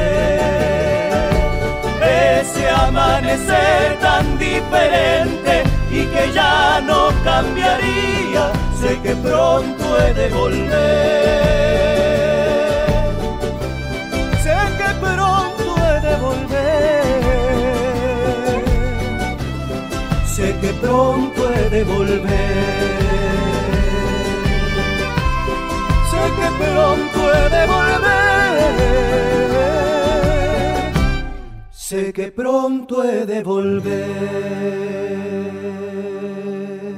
ese 2.10 2.68
amanecer 2.68 3.98
tan 4.00 4.38
diferente 4.38 5.64
y 5.90 6.04
que 6.06 6.32
ya 6.32 6.80
no 6.80 7.10
cambiaría, 7.24 8.52
sé 8.80 9.00
que 9.02 9.14
pronto 9.16 9.84
he 9.98 10.14
de 10.14 10.28
volver. 10.28 11.40
Sé 14.44 14.56
que 14.78 14.90
pronto 15.04 15.64
he 15.84 16.00
de 16.08 16.14
volver. 16.26 17.00
Sé 20.34 20.46
que 20.60 20.72
pronto 20.84 21.40
he 21.54 21.70
de 21.70 21.84
volver. 21.84 23.00
Sé 26.10 26.22
que 26.38 26.48
pronto 26.62 27.18
he 27.34 27.44
de 27.56 27.66
volver 27.66 29.39
sé 31.90 32.12
que 32.12 32.30
pronto 32.30 33.02
he 33.02 33.26
de 33.26 33.42
volver. 33.42 34.06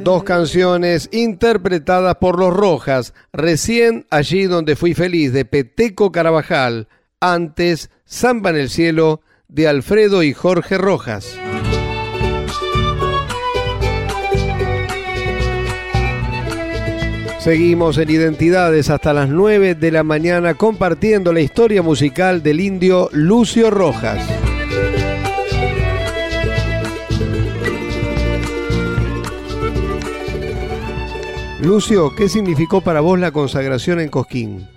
Dos 0.04 0.22
canciones 0.22 1.08
interpretadas 1.12 2.16
por 2.16 2.38
los 2.38 2.52
Rojas, 2.52 3.14
recién 3.32 4.06
allí 4.10 4.44
donde 4.44 4.76
fui 4.76 4.92
feliz 4.92 5.32
de 5.32 5.46
Peteco 5.46 6.12
Carabajal, 6.12 6.88
antes 7.20 7.88
Samba 8.04 8.50
en 8.50 8.56
el 8.56 8.68
cielo 8.68 9.22
de 9.48 9.66
Alfredo 9.66 10.22
y 10.22 10.34
Jorge 10.34 10.76
Rojas. 10.76 11.38
Seguimos 17.38 17.96
en 17.96 18.10
Identidades 18.10 18.90
hasta 18.90 19.14
las 19.14 19.30
9 19.30 19.74
de 19.74 19.90
la 19.90 20.02
mañana 20.02 20.52
compartiendo 20.52 21.32
la 21.32 21.40
historia 21.40 21.80
musical 21.80 22.42
del 22.42 22.60
indio 22.60 23.08
Lucio 23.12 23.70
Rojas. 23.70 24.51
Lucio, 31.62 32.10
¿qué 32.16 32.28
significó 32.28 32.80
para 32.80 33.00
vos 33.00 33.20
la 33.20 33.30
consagración 33.30 34.00
en 34.00 34.08
Cosquín? 34.08 34.68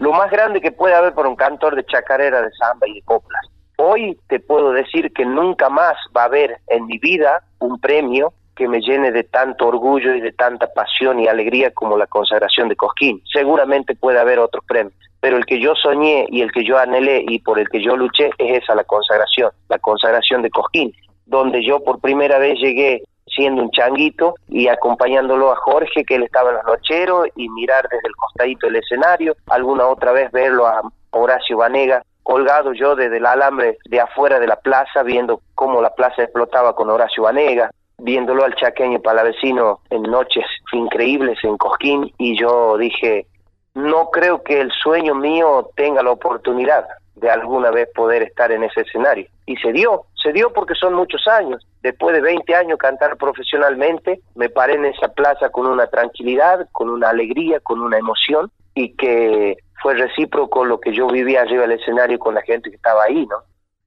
Lo 0.00 0.12
más 0.12 0.28
grande 0.28 0.60
que 0.60 0.72
puede 0.72 0.92
haber 0.92 1.14
por 1.14 1.24
un 1.24 1.36
cantor 1.36 1.76
de 1.76 1.86
chacarera, 1.86 2.42
de 2.42 2.50
samba 2.50 2.88
y 2.88 2.94
de 2.94 3.02
coplas. 3.02 3.46
Hoy 3.78 4.18
te 4.26 4.40
puedo 4.40 4.72
decir 4.72 5.12
que 5.12 5.24
nunca 5.24 5.68
más 5.68 5.94
va 6.16 6.22
a 6.22 6.24
haber 6.24 6.58
en 6.66 6.84
mi 6.86 6.98
vida 6.98 7.44
un 7.60 7.78
premio 7.78 8.32
que 8.56 8.66
me 8.66 8.80
llene 8.80 9.12
de 9.12 9.22
tanto 9.22 9.68
orgullo 9.68 10.16
y 10.16 10.20
de 10.20 10.32
tanta 10.32 10.66
pasión 10.66 11.20
y 11.20 11.28
alegría 11.28 11.70
como 11.70 11.96
la 11.96 12.08
consagración 12.08 12.68
de 12.68 12.74
Cosquín. 12.74 13.22
Seguramente 13.32 13.94
puede 13.94 14.18
haber 14.18 14.40
otros 14.40 14.64
premios, 14.66 14.94
pero 15.20 15.36
el 15.36 15.46
que 15.46 15.60
yo 15.60 15.76
soñé 15.76 16.26
y 16.28 16.42
el 16.42 16.50
que 16.50 16.64
yo 16.64 16.76
anhelé 16.76 17.24
y 17.28 17.38
por 17.38 17.60
el 17.60 17.68
que 17.68 17.80
yo 17.80 17.96
luché 17.96 18.30
es 18.38 18.64
esa 18.64 18.74
la 18.74 18.82
consagración, 18.82 19.52
la 19.68 19.78
consagración 19.78 20.42
de 20.42 20.50
Cosquín, 20.50 20.92
donde 21.24 21.64
yo 21.64 21.84
por 21.84 22.00
primera 22.00 22.38
vez 22.38 22.58
llegué 22.58 23.04
siendo 23.36 23.62
un 23.62 23.70
changuito 23.70 24.34
y 24.48 24.68
acompañándolo 24.68 25.52
a 25.52 25.56
Jorge, 25.56 26.04
que 26.04 26.16
él 26.16 26.22
estaba 26.24 26.50
en 26.50 26.56
los 26.56 26.64
nocheros, 26.64 27.26
y 27.36 27.48
mirar 27.50 27.86
desde 27.88 28.08
el 28.08 28.16
costadito 28.16 28.66
del 28.66 28.76
escenario, 28.76 29.36
alguna 29.48 29.86
otra 29.86 30.12
vez 30.12 30.32
verlo 30.32 30.66
a 30.66 30.82
Horacio 31.10 31.58
Vanega 31.58 32.02
colgado 32.26 32.72
yo 32.72 32.96
desde 32.96 33.18
el 33.18 33.26
alambre 33.26 33.78
de 33.88 34.00
afuera 34.00 34.40
de 34.40 34.48
la 34.48 34.56
plaza, 34.56 35.04
viendo 35.04 35.42
cómo 35.54 35.80
la 35.80 35.94
plaza 35.94 36.24
explotaba 36.24 36.74
con 36.74 36.90
Horacio 36.90 37.22
Vanega, 37.22 37.70
viéndolo 37.98 38.44
al 38.44 38.56
chaqueño 38.56 38.98
palavecino 38.98 39.78
en 39.90 40.02
noches 40.02 40.44
increíbles 40.72 41.38
en 41.44 41.56
Cosquín, 41.56 42.12
y 42.18 42.36
yo 42.36 42.76
dije, 42.78 43.26
no 43.74 44.10
creo 44.10 44.42
que 44.42 44.60
el 44.60 44.72
sueño 44.72 45.14
mío 45.14 45.70
tenga 45.76 46.02
la 46.02 46.10
oportunidad 46.10 46.84
de 47.16 47.30
alguna 47.30 47.70
vez 47.70 47.88
poder 47.94 48.22
estar 48.22 48.52
en 48.52 48.62
ese 48.62 48.82
escenario. 48.82 49.26
Y 49.46 49.56
se 49.56 49.72
dio, 49.72 50.04
se 50.22 50.32
dio 50.32 50.52
porque 50.52 50.74
son 50.74 50.94
muchos 50.94 51.26
años. 51.26 51.66
Después 51.82 52.14
de 52.14 52.20
20 52.20 52.54
años 52.54 52.78
cantar 52.78 53.16
profesionalmente, 53.16 54.20
me 54.34 54.48
paré 54.48 54.74
en 54.74 54.84
esa 54.84 55.08
plaza 55.08 55.48
con 55.48 55.66
una 55.66 55.86
tranquilidad, 55.86 56.68
con 56.72 56.90
una 56.90 57.08
alegría, 57.08 57.60
con 57.60 57.80
una 57.80 57.98
emoción 57.98 58.50
y 58.74 58.94
que 58.94 59.56
fue 59.82 59.94
recíproco 59.94 60.64
lo 60.64 60.78
que 60.78 60.92
yo 60.92 61.06
vivía 61.08 61.42
arriba 61.42 61.62
del 61.62 61.80
escenario 61.80 62.18
con 62.18 62.34
la 62.34 62.42
gente 62.42 62.70
que 62.70 62.76
estaba 62.76 63.04
ahí, 63.04 63.26
¿no? 63.26 63.36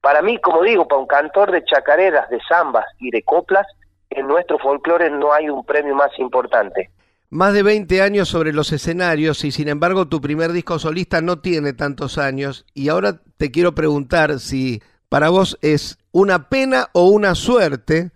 Para 0.00 0.22
mí, 0.22 0.38
como 0.38 0.62
digo, 0.62 0.88
para 0.88 1.00
un 1.00 1.06
cantor 1.06 1.52
de 1.52 1.64
chacareras, 1.64 2.28
de 2.30 2.40
zambas 2.48 2.86
y 2.98 3.10
de 3.10 3.22
coplas, 3.22 3.66
en 4.08 4.26
nuestro 4.26 4.58
folclore 4.58 5.10
no 5.10 5.32
hay 5.32 5.48
un 5.48 5.64
premio 5.64 5.94
más 5.94 6.10
importante. 6.18 6.90
Más 7.32 7.54
de 7.54 7.62
20 7.62 8.02
años 8.02 8.28
sobre 8.28 8.52
los 8.52 8.72
escenarios 8.72 9.44
y 9.44 9.52
sin 9.52 9.68
embargo 9.68 10.08
tu 10.08 10.20
primer 10.20 10.50
disco 10.50 10.80
solista 10.80 11.20
no 11.20 11.38
tiene 11.38 11.72
tantos 11.72 12.18
años 12.18 12.66
y 12.74 12.88
ahora 12.88 13.20
te 13.36 13.52
quiero 13.52 13.72
preguntar 13.72 14.40
si 14.40 14.82
para 15.08 15.28
vos 15.28 15.56
es 15.62 16.00
una 16.10 16.48
pena 16.48 16.88
o 16.92 17.04
una 17.04 17.36
suerte 17.36 18.10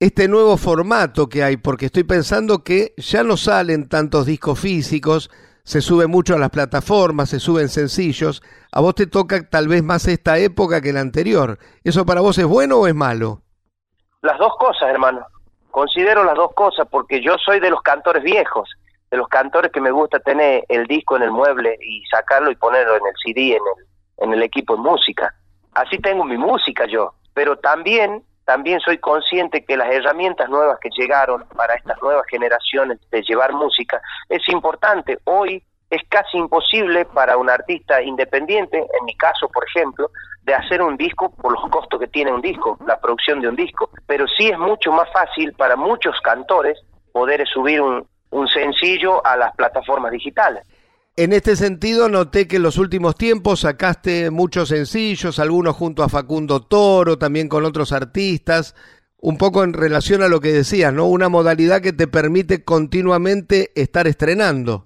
este 0.00 0.26
nuevo 0.26 0.56
formato 0.56 1.28
que 1.28 1.44
hay, 1.44 1.58
porque 1.58 1.86
estoy 1.86 2.02
pensando 2.02 2.64
que 2.64 2.92
ya 2.96 3.22
no 3.22 3.36
salen 3.36 3.88
tantos 3.88 4.26
discos 4.26 4.58
físicos, 4.58 5.30
se 5.62 5.80
sube 5.80 6.08
mucho 6.08 6.34
a 6.34 6.38
las 6.38 6.50
plataformas, 6.50 7.30
se 7.30 7.38
suben 7.38 7.68
sencillos, 7.68 8.42
a 8.72 8.80
vos 8.80 8.96
te 8.96 9.06
toca 9.06 9.48
tal 9.48 9.68
vez 9.68 9.84
más 9.84 10.08
esta 10.08 10.38
época 10.38 10.80
que 10.80 10.92
la 10.92 11.02
anterior. 11.02 11.60
¿Eso 11.84 12.04
para 12.04 12.20
vos 12.20 12.36
es 12.36 12.46
bueno 12.46 12.78
o 12.78 12.88
es 12.88 12.94
malo? 12.96 13.42
Las 14.22 14.36
dos 14.40 14.52
cosas, 14.58 14.90
hermano 14.90 15.24
considero 15.76 16.24
las 16.24 16.36
dos 16.36 16.54
cosas 16.54 16.88
porque 16.90 17.20
yo 17.20 17.36
soy 17.36 17.60
de 17.60 17.68
los 17.68 17.82
cantores 17.82 18.22
viejos, 18.22 18.66
de 19.10 19.18
los 19.18 19.28
cantores 19.28 19.70
que 19.70 19.82
me 19.82 19.90
gusta 19.90 20.18
tener 20.20 20.64
el 20.70 20.86
disco 20.86 21.16
en 21.16 21.24
el 21.24 21.30
mueble 21.30 21.76
y 21.86 22.02
sacarlo 22.06 22.50
y 22.50 22.56
ponerlo 22.56 22.96
en 22.96 23.02
el 23.06 23.12
CD, 23.22 23.48
en 23.50 23.62
el, 23.76 24.24
en 24.24 24.32
el 24.32 24.42
equipo 24.42 24.74
de 24.74 24.80
música. 24.80 25.34
Así 25.74 25.98
tengo 25.98 26.24
mi 26.24 26.38
música 26.38 26.86
yo, 26.86 27.12
pero 27.34 27.58
también 27.58 28.22
también 28.46 28.80
soy 28.80 28.96
consciente 28.96 29.66
que 29.66 29.76
las 29.76 29.92
herramientas 29.92 30.48
nuevas 30.48 30.78
que 30.80 30.88
llegaron 30.96 31.44
para 31.54 31.74
estas 31.74 32.00
nuevas 32.00 32.24
generaciones 32.30 32.98
de 33.10 33.20
llevar 33.20 33.52
música 33.52 34.00
es 34.30 34.48
importante. 34.48 35.18
Hoy 35.24 35.62
es 35.90 36.02
casi 36.08 36.36
imposible 36.36 37.04
para 37.04 37.36
un 37.36 37.48
artista 37.48 38.02
independiente, 38.02 38.78
en 38.78 39.04
mi 39.04 39.14
caso, 39.16 39.48
por 39.48 39.64
ejemplo, 39.68 40.10
de 40.42 40.54
hacer 40.54 40.82
un 40.82 40.96
disco 40.96 41.30
por 41.30 41.52
los 41.52 41.70
costos 41.70 42.00
que 42.00 42.06
tiene 42.08 42.32
un 42.32 42.40
disco, 42.40 42.78
la 42.86 42.98
producción 43.00 43.40
de 43.40 43.48
un 43.48 43.56
disco. 43.56 43.90
Pero 44.06 44.26
sí 44.28 44.48
es 44.48 44.58
mucho 44.58 44.92
más 44.92 45.08
fácil 45.12 45.52
para 45.52 45.76
muchos 45.76 46.14
cantores 46.22 46.78
poder 47.12 47.46
subir 47.46 47.80
un, 47.80 48.06
sencillo 48.52 49.24
a 49.24 49.36
las 49.36 49.54
plataformas 49.56 50.12
digitales. 50.12 50.62
En 51.16 51.32
este 51.32 51.56
sentido, 51.56 52.10
noté 52.10 52.46
que 52.46 52.56
en 52.56 52.62
los 52.62 52.76
últimos 52.76 53.14
tiempos 53.16 53.60
sacaste 53.60 54.30
muchos 54.30 54.68
sencillos, 54.68 55.38
algunos 55.38 55.74
junto 55.74 56.02
a 56.02 56.10
Facundo 56.10 56.60
Toro, 56.60 57.16
también 57.16 57.48
con 57.48 57.64
otros 57.64 57.92
artistas, 57.92 58.74
un 59.18 59.38
poco 59.38 59.64
en 59.64 59.72
relación 59.72 60.22
a 60.22 60.28
lo 60.28 60.40
que 60.40 60.52
decías, 60.52 60.92
¿no? 60.92 61.06
Una 61.06 61.30
modalidad 61.30 61.80
que 61.80 61.94
te 61.94 62.06
permite 62.06 62.64
continuamente 62.64 63.72
estar 63.74 64.06
estrenando. 64.06 64.85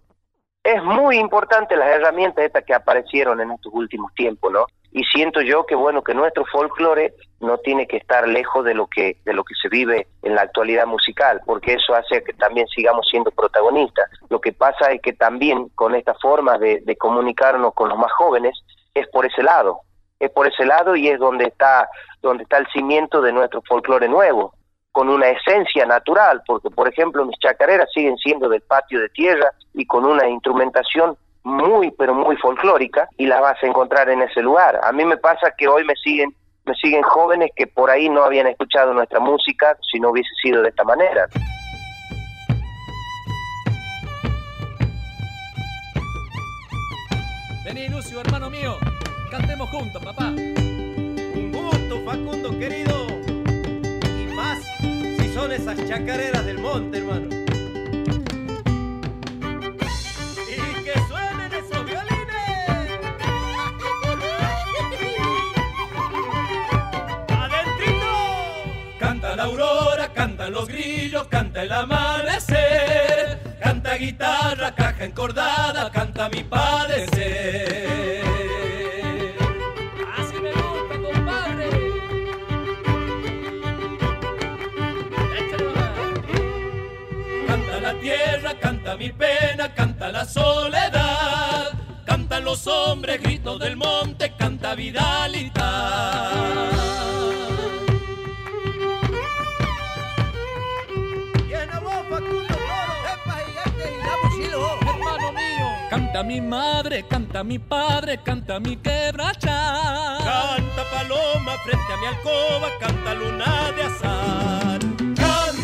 Es 0.62 0.82
muy 0.82 1.18
importante 1.18 1.76
las 1.76 1.88
herramientas 1.88 2.44
estas 2.44 2.64
que 2.64 2.74
aparecieron 2.74 3.40
en 3.40 3.50
estos 3.50 3.72
últimos 3.72 4.12
tiempos, 4.14 4.52
¿no? 4.52 4.66
y 4.92 5.04
siento 5.04 5.40
yo 5.40 5.64
que 5.66 5.74
bueno 5.74 6.02
que 6.02 6.14
nuestro 6.14 6.44
folclore 6.46 7.14
no 7.40 7.58
tiene 7.58 7.86
que 7.86 7.96
estar 7.96 8.26
lejos 8.26 8.64
de 8.64 8.74
lo 8.74 8.86
que 8.88 9.18
de 9.24 9.32
lo 9.32 9.44
que 9.44 9.54
se 9.60 9.68
vive 9.68 10.08
en 10.22 10.34
la 10.34 10.42
actualidad 10.42 10.86
musical 10.86 11.40
porque 11.46 11.74
eso 11.74 11.94
hace 11.94 12.24
que 12.24 12.32
también 12.32 12.66
sigamos 12.68 13.06
siendo 13.08 13.30
protagonistas 13.30 14.06
lo 14.28 14.40
que 14.40 14.52
pasa 14.52 14.90
es 14.90 15.00
que 15.00 15.12
también 15.12 15.68
con 15.74 15.94
esta 15.94 16.14
forma 16.14 16.58
de, 16.58 16.80
de 16.84 16.96
comunicarnos 16.96 17.74
con 17.74 17.88
los 17.88 17.98
más 17.98 18.10
jóvenes 18.12 18.58
es 18.94 19.06
por 19.08 19.26
ese 19.26 19.42
lado 19.42 19.80
es 20.18 20.30
por 20.30 20.48
ese 20.48 20.66
lado 20.66 20.96
y 20.96 21.08
es 21.08 21.18
donde 21.18 21.44
está 21.44 21.88
donde 22.20 22.42
está 22.42 22.58
el 22.58 22.66
cimiento 22.68 23.22
de 23.22 23.32
nuestro 23.32 23.62
folclore 23.62 24.08
nuevo 24.08 24.54
con 24.92 25.08
una 25.08 25.28
esencia 25.28 25.86
natural 25.86 26.42
porque 26.46 26.70
por 26.70 26.88
ejemplo 26.88 27.24
mis 27.24 27.38
chacareras 27.38 27.88
siguen 27.92 28.16
siendo 28.16 28.48
del 28.48 28.60
patio 28.62 29.00
de 29.00 29.08
tierra 29.10 29.50
y 29.74 29.86
con 29.86 30.04
una 30.04 30.28
instrumentación 30.28 31.16
muy, 31.42 31.90
pero 31.92 32.14
muy 32.14 32.36
folclórica 32.36 33.08
y 33.16 33.26
la 33.26 33.40
vas 33.40 33.62
a 33.62 33.66
encontrar 33.66 34.10
en 34.10 34.22
ese 34.22 34.42
lugar. 34.42 34.78
A 34.82 34.92
mí 34.92 35.04
me 35.04 35.16
pasa 35.16 35.54
que 35.56 35.68
hoy 35.68 35.84
me 35.84 35.94
siguen 35.94 36.34
me 36.66 36.74
siguen 36.74 37.02
jóvenes 37.02 37.50
que 37.56 37.66
por 37.66 37.90
ahí 37.90 38.08
no 38.08 38.22
habían 38.22 38.46
escuchado 38.46 38.92
nuestra 38.92 39.18
música 39.18 39.76
si 39.90 39.98
no 39.98 40.10
hubiese 40.10 40.30
sido 40.42 40.62
de 40.62 40.68
esta 40.68 40.84
manera. 40.84 41.26
Vení, 47.64 47.88
Lucio, 47.88 48.20
hermano 48.20 48.50
mío. 48.50 48.76
Cantemos 49.30 49.70
juntos, 49.70 50.04
papá. 50.04 50.28
Un 50.28 51.52
gusto, 51.52 52.04
Facundo 52.04 52.50
querido. 52.58 53.29
Son 55.40 55.52
esas 55.52 55.88
chacareras 55.88 56.44
del 56.44 56.58
monte, 56.58 56.98
hermano. 56.98 57.28
Y 60.50 60.84
que 60.84 60.92
suenen 61.08 61.50
esos 61.54 61.82
violines. 61.86 63.00
Canta 68.98 69.34
la 69.34 69.44
aurora, 69.44 70.12
cantan 70.12 70.52
los 70.52 70.68
grillos, 70.68 71.26
canta 71.28 71.62
el 71.62 71.72
amanecer. 71.72 73.38
Canta 73.62 73.94
guitarra, 73.94 74.74
caja 74.74 75.06
encordada, 75.06 75.90
canta 75.90 76.28
mi 76.28 76.44
padecer. 76.44 77.79
Mi 89.00 89.10
pena, 89.12 89.72
canta 89.74 90.12
la 90.12 90.26
soledad. 90.26 91.70
Cantan 92.04 92.44
los 92.44 92.66
hombres, 92.66 93.18
gritos 93.22 93.58
del 93.58 93.74
monte, 93.74 94.34
canta 94.36 94.74
Vidalita. 94.74 95.70
Canta 105.88 106.22
mi 106.22 106.40
madre, 106.42 107.06
canta 107.08 107.42
mi 107.42 107.58
padre, 107.58 108.22
canta 108.22 108.60
mi 108.60 108.76
quebracha. 108.76 110.18
Canta 110.22 110.82
paloma 110.92 111.52
frente 111.64 111.92
a 111.94 111.96
mi 111.96 112.06
alcoba, 112.06 112.68
canta 112.78 113.14
luna 113.14 113.72
de 113.74 113.82
azar. 113.82 114.99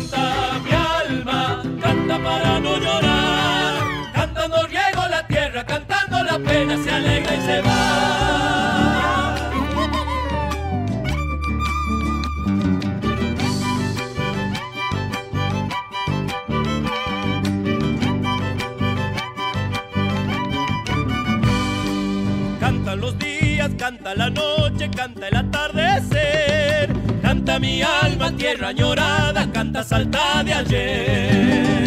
Canta 0.09 0.59
mi 0.63 0.71
alma, 0.71 1.63
canta 1.81 2.17
para 2.23 2.59
no 2.59 2.77
llorar. 2.77 3.73
Cantando 4.13 4.67
riego 4.67 5.07
la 5.09 5.27
tierra, 5.27 5.65
cantando 5.65 6.23
la 6.23 6.39
pena 6.39 6.77
se 6.83 6.91
alegra 6.91 7.35
y 7.35 7.41
se 7.41 7.61
va. 7.61 9.35
Canta 22.59 22.95
los 22.95 23.19
días, 23.19 23.71
canta 23.77 24.15
la 24.15 24.29
noche, 24.29 24.89
canta 24.89 25.27
el 25.27 25.35
atardecer. 25.35 26.96
Canta 27.47 27.61
mi 27.61 27.81
alma, 27.81 28.29
tierra 28.35 28.67
añorada, 28.67 29.49
canta 29.53 29.81
salta 29.81 30.43
de 30.43 30.53
ayer. 30.53 31.77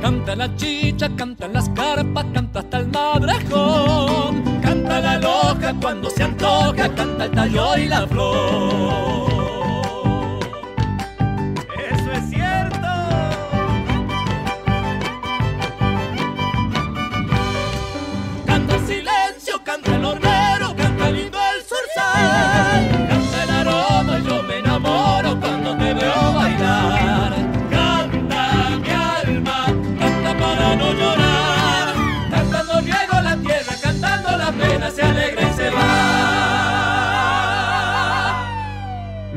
Canta 0.00 0.34
la 0.34 0.56
chicha, 0.56 1.08
cantan 1.14 1.52
las 1.52 1.68
carpas, 1.68 2.26
canta 2.34 2.58
hasta 2.58 2.78
el 2.78 2.88
madrejón. 2.88 4.42
Canta 4.60 5.00
la 5.00 5.18
loja 5.18 5.74
cuando 5.80 6.10
se 6.10 6.24
antoja, 6.24 6.92
canta 6.92 7.26
el 7.26 7.30
tallo 7.30 7.76
y 7.78 7.86
la 7.86 8.04
flor. 8.08 9.41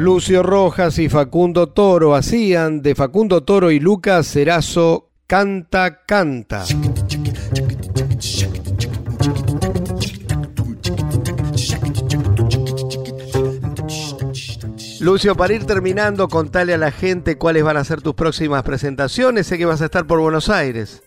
Lucio 0.05 0.43
Rojas 0.43 0.99
y 0.99 1.09
Facundo 1.09 1.69
Toro 1.69 2.13
hacían 2.13 2.83
de 2.83 2.93
Facundo 2.93 3.41
Toro 3.41 3.71
y 3.71 3.79
Lucas 3.79 4.27
Cerazo 4.31 5.09
Canta 5.25 6.05
Canta. 6.05 6.63
Lucio, 14.99 15.35
para 15.35 15.55
ir 15.55 15.65
terminando, 15.65 16.27
contale 16.27 16.75
a 16.75 16.77
la 16.77 16.91
gente 16.91 17.39
cuáles 17.39 17.63
van 17.63 17.77
a 17.77 17.83
ser 17.83 18.03
tus 18.03 18.13
próximas 18.13 18.61
presentaciones. 18.61 19.47
Sé 19.47 19.57
que 19.57 19.65
vas 19.65 19.81
a 19.81 19.85
estar 19.85 20.05
por 20.05 20.19
Buenos 20.19 20.49
Aires. 20.49 21.01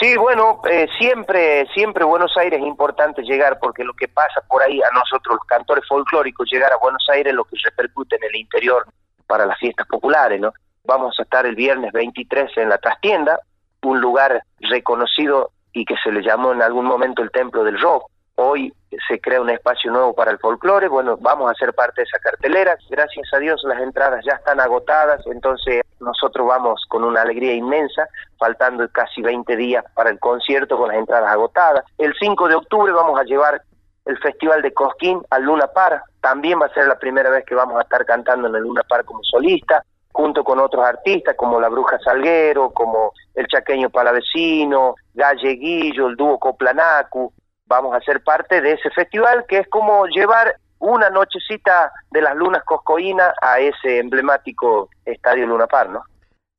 Sí, 0.00 0.16
bueno, 0.16 0.60
eh, 0.70 0.86
siempre, 0.96 1.66
siempre 1.74 2.04
Buenos 2.04 2.36
Aires 2.36 2.60
es 2.60 2.66
importante 2.66 3.22
llegar 3.22 3.58
porque 3.58 3.82
lo 3.82 3.94
que 3.94 4.06
pasa 4.06 4.40
por 4.48 4.62
ahí 4.62 4.80
a 4.80 4.94
nosotros 4.94 5.36
los 5.36 5.44
cantores 5.44 5.84
folclóricos 5.88 6.48
llegar 6.52 6.72
a 6.72 6.76
Buenos 6.76 7.04
Aires 7.10 7.34
lo 7.34 7.44
que 7.44 7.56
repercute 7.64 8.14
en 8.14 8.22
el 8.24 8.36
interior 8.36 8.86
para 9.26 9.44
las 9.44 9.58
fiestas 9.58 9.88
populares, 9.88 10.40
¿no? 10.40 10.52
Vamos 10.84 11.16
a 11.18 11.22
estar 11.22 11.44
el 11.46 11.56
viernes 11.56 11.92
23 11.92 12.56
en 12.58 12.68
la 12.68 12.78
trastienda, 12.78 13.40
un 13.82 14.00
lugar 14.00 14.42
reconocido 14.60 15.50
y 15.72 15.84
que 15.84 15.96
se 16.02 16.12
le 16.12 16.22
llamó 16.22 16.52
en 16.52 16.62
algún 16.62 16.86
momento 16.86 17.22
el 17.22 17.32
templo 17.32 17.64
del 17.64 17.80
rock. 17.80 18.08
Hoy 18.40 18.72
se 19.08 19.20
crea 19.20 19.40
un 19.40 19.50
espacio 19.50 19.90
nuevo 19.90 20.14
para 20.14 20.30
el 20.30 20.38
folclore, 20.38 20.86
bueno, 20.86 21.16
vamos 21.20 21.50
a 21.50 21.54
ser 21.54 21.74
parte 21.74 22.02
de 22.02 22.04
esa 22.04 22.20
cartelera. 22.20 22.78
Gracias 22.88 23.26
a 23.34 23.38
Dios 23.38 23.60
las 23.64 23.80
entradas 23.80 24.24
ya 24.24 24.34
están 24.34 24.60
agotadas, 24.60 25.26
entonces 25.26 25.82
nosotros 25.98 26.46
vamos 26.46 26.80
con 26.88 27.02
una 27.02 27.22
alegría 27.22 27.52
inmensa, 27.52 28.06
faltando 28.38 28.88
casi 28.90 29.22
20 29.22 29.56
días 29.56 29.84
para 29.92 30.10
el 30.10 30.20
concierto 30.20 30.76
con 30.76 30.86
las 30.86 30.98
entradas 30.98 31.32
agotadas. 31.32 31.84
El 31.98 32.14
5 32.16 32.46
de 32.46 32.54
octubre 32.54 32.92
vamos 32.92 33.18
a 33.18 33.24
llevar 33.24 33.60
el 34.04 34.16
Festival 34.18 34.62
de 34.62 34.72
Cosquín 34.72 35.20
al 35.30 35.42
Luna 35.42 35.66
Par, 35.66 36.00
también 36.20 36.60
va 36.60 36.66
a 36.66 36.74
ser 36.74 36.86
la 36.86 36.96
primera 36.96 37.30
vez 37.30 37.44
que 37.44 37.56
vamos 37.56 37.76
a 37.76 37.82
estar 37.82 38.06
cantando 38.06 38.46
en 38.46 38.54
el 38.54 38.62
Luna 38.62 38.84
Par 38.88 39.04
como 39.04 39.18
solista, 39.24 39.82
junto 40.12 40.44
con 40.44 40.60
otros 40.60 40.86
artistas 40.86 41.34
como 41.34 41.60
La 41.60 41.68
Bruja 41.68 41.98
Salguero, 41.98 42.70
como 42.70 43.14
El 43.34 43.48
Chaqueño 43.48 43.90
Palavecino, 43.90 44.94
Galleguillo, 45.12 46.06
el 46.06 46.14
dúo 46.14 46.38
Coplanacu, 46.38 47.32
vamos 47.68 47.94
a 47.94 48.00
ser 48.00 48.22
parte 48.22 48.60
de 48.60 48.72
ese 48.72 48.90
festival 48.90 49.44
que 49.46 49.58
es 49.58 49.68
como 49.68 50.06
llevar 50.06 50.56
una 50.80 51.10
nochecita 51.10 51.92
de 52.10 52.22
las 52.22 52.34
lunas 52.36 52.64
coscoína 52.64 53.34
a 53.40 53.60
ese 53.60 53.98
emblemático 53.98 54.88
estadio 55.04 55.46
Luna 55.46 55.66
Par, 55.66 55.90
¿no? 55.90 56.02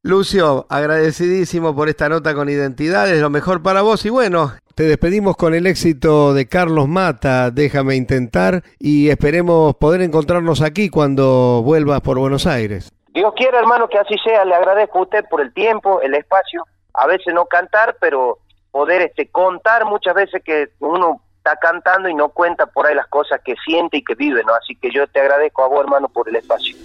Lucio, 0.02 0.66
agradecidísimo 0.70 1.76
por 1.76 1.90
esta 1.90 2.08
nota 2.08 2.34
con 2.34 2.48
identidades, 2.48 3.20
lo 3.20 3.30
mejor 3.30 3.62
para 3.62 3.82
vos 3.82 4.06
y 4.06 4.10
bueno, 4.10 4.54
te 4.76 4.84
despedimos 4.84 5.36
con 5.36 5.54
el 5.54 5.68
éxito 5.68 6.34
de 6.34 6.48
Carlos 6.48 6.88
Mata, 6.88 7.52
déjame 7.52 7.98
intentar 7.98 8.64
y 8.80 9.10
esperemos 9.10 9.76
poder 9.76 10.02
encontrarnos 10.02 10.62
aquí 10.62 10.90
cuando 10.90 11.62
vuelvas 11.64 12.00
por 12.00 12.18
Buenos 12.18 12.48
Aires. 12.48 12.94
Dios 13.14 13.34
quiera, 13.36 13.60
hermano, 13.60 13.90
que 13.90 13.98
así 13.98 14.16
sea. 14.24 14.46
Le 14.46 14.56
agradezco 14.56 15.00
a 15.00 15.02
usted 15.02 15.26
por 15.30 15.42
el 15.42 15.54
tiempo, 15.54 16.00
el 16.02 16.14
espacio. 16.14 16.64
A 16.94 17.08
veces 17.08 17.34
no 17.34 17.46
cantar, 17.48 17.98
pero 18.00 18.38
poder 18.72 19.02
este 19.02 19.30
contar 19.30 19.86
muchas 19.86 20.16
veces 20.16 20.42
que 20.44 20.70
uno 20.80 21.22
está 21.38 21.56
cantando 21.56 22.10
y 22.10 22.14
no 22.14 22.30
cuenta 22.30 22.66
por 22.66 22.86
ahí 22.86 22.96
las 22.96 23.08
cosas 23.08 23.42
que 23.44 23.56
siente 23.66 23.98
y 23.98 24.04
que 24.04 24.16
vive, 24.16 24.44
¿no? 24.44 24.54
Así 24.54 24.76
que 24.76 24.92
yo 24.92 25.08
te 25.08 25.20
agradezco 25.20 25.64
a 25.64 25.68
vos, 25.68 25.82
hermano, 25.82 26.10
por 26.10 26.28
el 26.30 26.36
espacio. 26.36 26.76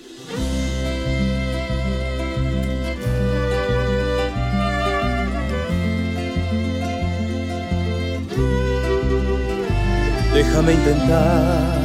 Déjame 10.35 10.73
intentar 10.73 11.85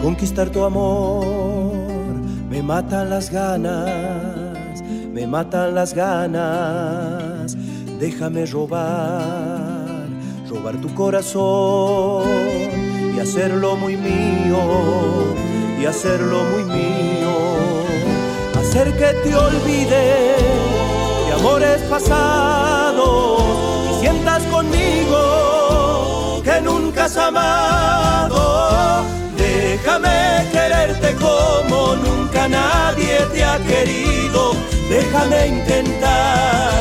conquistar 0.00 0.48
tu 0.48 0.64
amor. 0.64 2.06
Me 2.48 2.62
matan 2.62 3.10
las 3.10 3.30
ganas, 3.30 4.80
me 4.82 5.26
matan 5.26 5.74
las 5.74 5.92
ganas. 5.92 7.56
Déjame 7.98 8.44
robar, 8.44 10.06
robar 10.48 10.76
tu 10.82 10.94
corazón 10.94 12.24
y 13.16 13.18
hacerlo 13.18 13.76
muy 13.76 13.96
mío, 13.96 14.58
y 15.80 15.86
hacerlo 15.86 16.44
muy 16.44 16.64
mío. 16.64 17.32
Hacer 18.58 18.92
que 18.98 19.06
te 19.24 19.34
olvides 19.34 20.42
de 21.26 21.32
amores 21.32 21.80
pasados 21.88 23.42
y 23.90 24.00
sientas 24.00 24.42
conmigo 24.44 26.42
que 26.44 26.60
nunca 26.60 27.06
has 27.06 27.16
amado. 27.16 29.04
Déjame 29.38 30.46
quererte 30.52 31.14
como 31.14 31.96
nunca 31.96 32.46
nadie 32.46 33.20
te 33.32 33.42
ha 33.42 33.58
querido. 33.58 34.52
Déjame 34.90 35.46
intentar, 35.48 36.72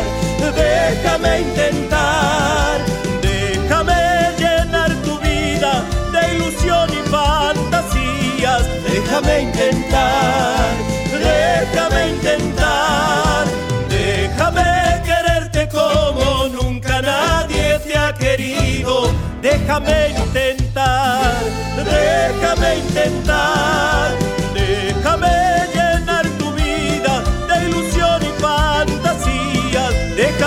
déjame 0.52 1.42
intentar. 1.42 2.80
Déjame 3.22 4.32
llenar 4.38 4.92
tu 5.04 5.18
vida 5.20 5.84
de 6.12 6.36
ilusión 6.36 6.90
y 6.92 7.10
fantasías. 7.10 8.64
Déjame 8.90 9.42
intentar, 9.42 10.74
déjame 11.12 12.10
intentar. 12.10 13.46
Déjame 13.90 15.02
quererte 15.06 15.70
como 15.70 16.48
nunca 16.50 17.02
nadie 17.02 17.80
te 17.80 17.98
ha 17.98 18.14
querido 18.14 19.26
déjame 19.46 20.10
intentar, 20.10 21.34
déjame 21.76 22.78
intentar 22.78 24.25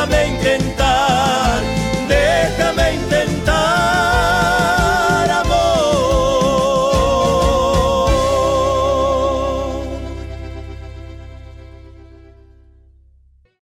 únicamente 0.06 0.47